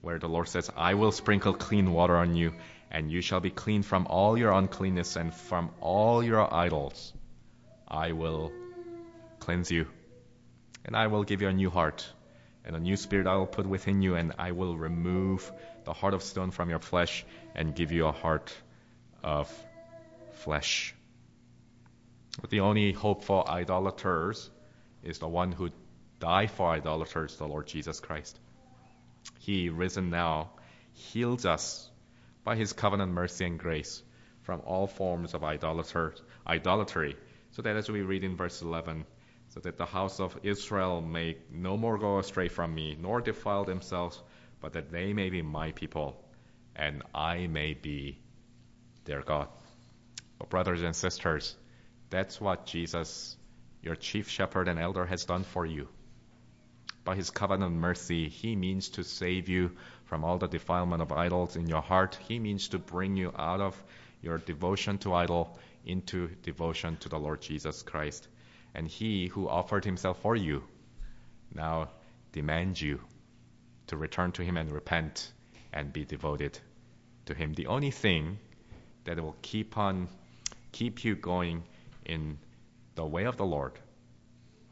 where 0.00 0.18
the 0.18 0.28
Lord 0.28 0.48
says, 0.48 0.70
I 0.76 0.94
will 0.94 1.12
sprinkle 1.12 1.52
clean 1.52 1.92
water 1.92 2.16
on 2.16 2.34
you, 2.34 2.54
and 2.90 3.10
you 3.10 3.20
shall 3.20 3.40
be 3.40 3.50
clean 3.50 3.82
from 3.82 4.06
all 4.06 4.36
your 4.38 4.52
uncleanness 4.52 5.16
and 5.16 5.34
from 5.34 5.70
all 5.80 6.22
your 6.22 6.52
idols. 6.52 7.12
I 7.86 8.12
will 8.12 8.52
cleanse 9.40 9.70
you, 9.70 9.86
and 10.84 10.96
I 10.96 11.06
will 11.06 11.24
give 11.24 11.42
you 11.42 11.48
a 11.48 11.52
new 11.52 11.70
heart, 11.70 12.06
and 12.64 12.76
a 12.76 12.80
new 12.80 12.96
spirit 12.96 13.26
I 13.26 13.36
will 13.36 13.46
put 13.46 13.66
within 13.66 14.02
you, 14.02 14.14
and 14.14 14.32
I 14.38 14.52
will 14.52 14.76
remove 14.76 15.50
the 15.84 15.92
heart 15.92 16.14
of 16.14 16.22
stone 16.22 16.50
from 16.50 16.70
your 16.70 16.80
flesh 16.80 17.24
and 17.54 17.74
give 17.74 17.92
you 17.92 18.06
a 18.06 18.12
heart 18.12 18.52
of 19.22 19.52
flesh. 20.32 20.94
But 22.40 22.50
the 22.50 22.60
only 22.60 22.92
hope 22.92 23.24
for 23.24 23.48
idolaters 23.48 24.50
is 25.02 25.18
the 25.18 25.28
one 25.28 25.52
who 25.52 25.70
died 26.20 26.50
for 26.50 26.70
idolaters, 26.70 27.36
the 27.36 27.46
Lord 27.46 27.66
Jesus 27.66 28.00
Christ. 28.00 28.38
He, 29.38 29.68
risen 29.68 30.10
now, 30.10 30.50
heals 30.92 31.46
us 31.46 31.90
by 32.48 32.56
his 32.56 32.72
covenant 32.72 33.12
mercy 33.12 33.44
and 33.44 33.58
grace 33.58 34.02
from 34.40 34.62
all 34.64 34.86
forms 34.86 35.34
of 35.34 35.44
idolatry, 35.44 37.14
so 37.50 37.60
that 37.60 37.76
as 37.76 37.90
we 37.90 38.00
read 38.00 38.24
in 38.24 38.36
verse 38.36 38.62
11, 38.62 39.04
so 39.48 39.60
that 39.60 39.76
the 39.76 39.84
house 39.84 40.18
of 40.18 40.34
Israel 40.42 41.02
may 41.02 41.36
no 41.52 41.76
more 41.76 41.98
go 41.98 42.18
astray 42.18 42.48
from 42.48 42.74
me, 42.74 42.96
nor 42.98 43.20
defile 43.20 43.66
themselves, 43.66 44.22
but 44.62 44.72
that 44.72 44.90
they 44.90 45.12
may 45.12 45.28
be 45.28 45.42
my 45.42 45.72
people, 45.72 46.24
and 46.74 47.02
I 47.14 47.48
may 47.48 47.74
be 47.74 48.18
their 49.04 49.20
God. 49.20 49.48
But 50.38 50.48
brothers 50.48 50.80
and 50.80 50.96
sisters, 50.96 51.54
that's 52.08 52.40
what 52.40 52.64
Jesus, 52.64 53.36
your 53.82 53.94
chief 53.94 54.30
shepherd 54.30 54.68
and 54.68 54.78
elder, 54.78 55.04
has 55.04 55.26
done 55.26 55.44
for 55.44 55.66
you. 55.66 55.86
By 57.04 57.14
his 57.14 57.28
covenant 57.28 57.74
mercy, 57.74 58.30
he 58.30 58.56
means 58.56 58.88
to 58.90 59.04
save 59.04 59.50
you 59.50 59.72
from 60.08 60.24
all 60.24 60.38
the 60.38 60.48
defilement 60.48 61.02
of 61.02 61.12
idols 61.12 61.54
in 61.54 61.66
your 61.66 61.82
heart. 61.82 62.18
He 62.26 62.38
means 62.38 62.68
to 62.68 62.78
bring 62.78 63.16
you 63.16 63.32
out 63.38 63.60
of 63.60 63.80
your 64.22 64.38
devotion 64.38 64.96
to 64.98 65.12
idol 65.12 65.58
into 65.84 66.28
devotion 66.42 66.96
to 66.98 67.10
the 67.10 67.18
Lord 67.18 67.42
Jesus 67.42 67.82
Christ. 67.82 68.26
And 68.74 68.88
he 68.88 69.26
who 69.26 69.48
offered 69.48 69.84
himself 69.84 70.20
for 70.22 70.34
you 70.34 70.64
now 71.54 71.90
demands 72.32 72.80
you 72.80 73.00
to 73.88 73.96
return 73.98 74.32
to 74.32 74.42
him 74.42 74.56
and 74.56 74.72
repent 74.72 75.30
and 75.74 75.92
be 75.92 76.06
devoted 76.06 76.58
to 77.26 77.34
him. 77.34 77.52
The 77.52 77.66
only 77.66 77.90
thing 77.90 78.38
that 79.04 79.20
will 79.20 79.36
keep 79.42 79.76
on 79.76 80.08
keep 80.72 81.04
you 81.04 81.16
going 81.16 81.62
in 82.04 82.38
the 82.94 83.04
way 83.04 83.24
of 83.24 83.36
the 83.36 83.46
Lord 83.46 83.72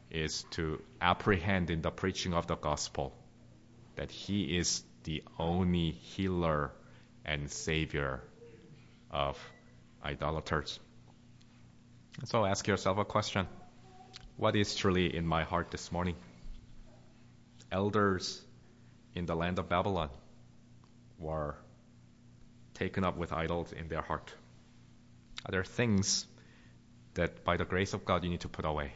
is 0.09 0.43
to 0.51 0.81
apprehend 0.99 1.69
in 1.69 1.81
the 1.81 1.91
preaching 1.91 2.33
of 2.33 2.47
the 2.47 2.55
gospel 2.55 3.13
that 3.95 4.11
he 4.11 4.57
is 4.57 4.83
the 5.07 5.23
only 5.39 5.91
healer 5.91 6.69
and 7.23 7.49
savior 7.49 8.21
of 9.09 9.39
idolaters. 10.03 10.81
So 12.25 12.45
ask 12.45 12.67
yourself 12.67 12.97
a 12.97 13.05
question. 13.05 13.47
What 14.35 14.57
is 14.57 14.75
truly 14.75 15.15
in 15.15 15.25
my 15.25 15.45
heart 15.45 15.71
this 15.71 15.93
morning? 15.93 16.15
Elders 17.71 18.41
in 19.15 19.25
the 19.25 19.35
land 19.35 19.59
of 19.59 19.69
Babylon 19.69 20.09
were 21.17 21.55
taken 22.73 23.05
up 23.05 23.15
with 23.15 23.31
idols 23.31 23.71
in 23.71 23.87
their 23.87 24.01
heart. 24.01 24.33
Are 25.45 25.51
there 25.51 25.63
things 25.63 26.27
that 27.13 27.45
by 27.45 27.55
the 27.55 27.65
grace 27.65 27.93
of 27.93 28.03
God 28.03 28.25
you 28.25 28.29
need 28.29 28.41
to 28.41 28.49
put 28.49 28.65
away? 28.65 28.91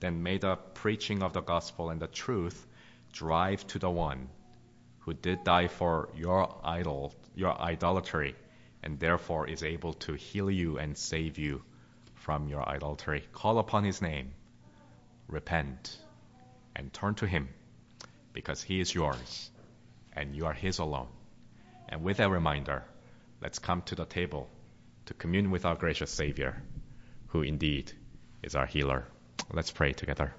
Then 0.00 0.22
may 0.22 0.38
the 0.38 0.56
preaching 0.56 1.22
of 1.22 1.34
the 1.34 1.42
gospel 1.42 1.90
and 1.90 2.00
the 2.00 2.06
truth 2.06 2.66
drive 3.12 3.66
to 3.66 3.78
the 3.78 3.90
one 3.90 4.30
who 5.00 5.14
did 5.14 5.44
die 5.44 5.68
for 5.68 6.08
your 6.14 6.60
idol, 6.62 7.14
your 7.34 7.58
idolatry, 7.60 8.34
and 8.82 8.98
therefore 8.98 9.48
is 9.48 9.62
able 9.62 9.94
to 9.94 10.14
heal 10.14 10.50
you 10.50 10.78
and 10.78 10.96
save 10.96 11.38
you 11.38 11.62
from 12.14 12.48
your 12.48 12.66
idolatry. 12.68 13.24
Call 13.32 13.58
upon 13.58 13.84
his 13.84 14.02
name, 14.02 14.32
repent, 15.28 15.96
and 16.76 16.92
turn 16.92 17.14
to 17.16 17.26
him, 17.26 17.48
because 18.32 18.62
he 18.62 18.80
is 18.80 18.94
yours, 18.94 19.50
and 20.12 20.36
you 20.36 20.46
are 20.46 20.52
his 20.52 20.78
alone. 20.78 21.08
And 21.88 22.02
with 22.02 22.18
that 22.18 22.30
reminder, 22.30 22.84
let's 23.40 23.58
come 23.58 23.82
to 23.82 23.94
the 23.94 24.04
table 24.04 24.48
to 25.06 25.14
commune 25.14 25.50
with 25.50 25.64
our 25.64 25.74
gracious 25.74 26.10
Savior, 26.10 26.62
who 27.28 27.42
indeed 27.42 27.92
is 28.42 28.54
our 28.54 28.66
healer. 28.66 29.06
Let's 29.52 29.70
pray 29.70 29.92
together. 29.92 30.34